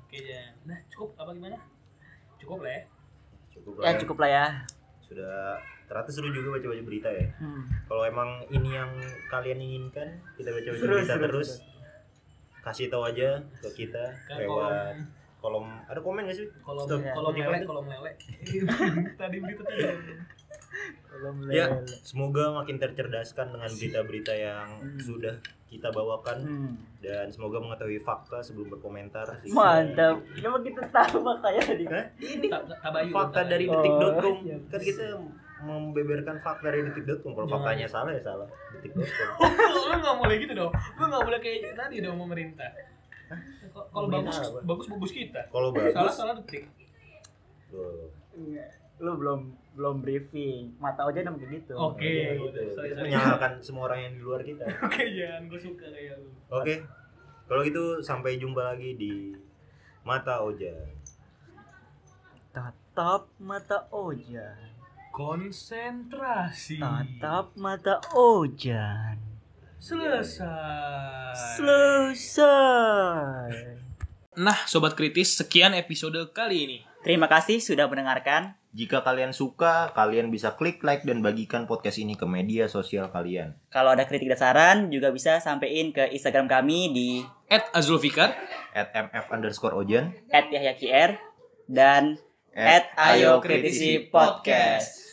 [0.08, 1.60] Oke ya nah cukup apa gimana?
[2.40, 2.82] Cukup lah ya.
[3.54, 4.46] Cukup Ya cukup lah ya.
[5.10, 7.66] Sudah ternyata seru juga baca-baca berita ya Hmm.
[7.84, 8.92] kalau emang ini yang
[9.28, 11.50] kalian inginkan kita baca-baca Seru, berita seru, terus
[12.60, 14.94] kasih tahu aja ke kita kan lewat
[15.40, 17.00] kolom kolom ada komen gak sih kolom Stop.
[17.00, 18.12] Ya, kolom lele kolom lele
[19.16, 19.84] tadi berita tadi
[21.10, 21.66] Belum Ya.
[21.68, 21.82] lele.
[22.00, 25.00] semoga makin tercerdaskan dengan berita-berita yang Hmm.
[25.00, 25.36] sudah
[25.70, 26.38] kita bawakan.
[26.42, 26.74] Hmm.
[27.00, 29.24] dan semoga mengetahui fakta sebelum berkomentar.
[29.40, 29.48] Sih.
[29.50, 30.20] Mantap.
[30.36, 31.84] Kenapa kita tahu makanya tadi?
[32.20, 34.62] Ini tabayu fakta dari Oh, detik.com siap.
[34.68, 35.04] kan kita
[35.60, 37.56] membeberkan fakta dari detik.com kalau Jangan.
[37.56, 38.48] faktanya salah ya salah.
[38.76, 39.48] Detik.com
[39.88, 40.72] lu nggak boleh gitu dong.
[40.76, 42.68] Lu nggak boleh kayak tadi dong pemerintah.
[43.72, 45.42] Kalau bagus bagus bagus kita.
[45.48, 46.68] Kalau salah bagus salah detik.
[47.72, 48.12] Loh,
[49.00, 49.40] Lu belum
[49.74, 50.76] belum briefing.
[50.76, 51.74] Mata aja udah kayak gitu.
[51.74, 52.04] Oke.
[52.04, 52.62] ya udah, gitu.
[52.74, 53.08] sorry, Kita sorry.
[53.10, 56.74] menyalahkan semua orang yang di luar kita oke jangan gue suka kayak lu oke
[57.46, 59.32] kalau gitu sampai jumpa lagi di
[60.02, 60.74] mata oja
[62.50, 64.58] Tatap mata Ojan.
[65.10, 69.16] konsentrasi Tatap mata Ojan.
[69.80, 73.54] selesai Selesai.
[74.36, 78.59] nah sobat kritis sekian episode kali ini Terima kasih sudah mendengarkan.
[78.70, 83.58] Jika kalian suka kalian bisa klik like dan bagikan podcast ini ke media sosial kalian
[83.74, 87.10] Kalau ada kritik dan saran juga bisa sampein ke Instagram kami di
[87.50, 88.30] at Azulfikar
[88.78, 91.18] at mf underscore ojan @yahyakier
[91.66, 95.06] dan At @ayo kritisi podcast.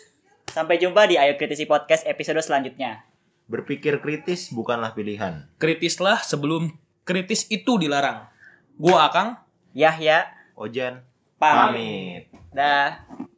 [0.48, 3.04] sampai jumpa di Ayo Kritisi Podcast episode selanjutnya.
[3.44, 5.44] Berpikir kritis bukanlah pilihan.
[5.60, 6.72] Kritislah sebelum
[7.04, 8.24] kritis itu dilarang.
[8.80, 9.36] Gua Akang
[9.76, 11.04] Yahya, Ojan
[11.36, 12.32] pamit.
[12.32, 12.56] pamit.
[12.56, 13.04] Dah.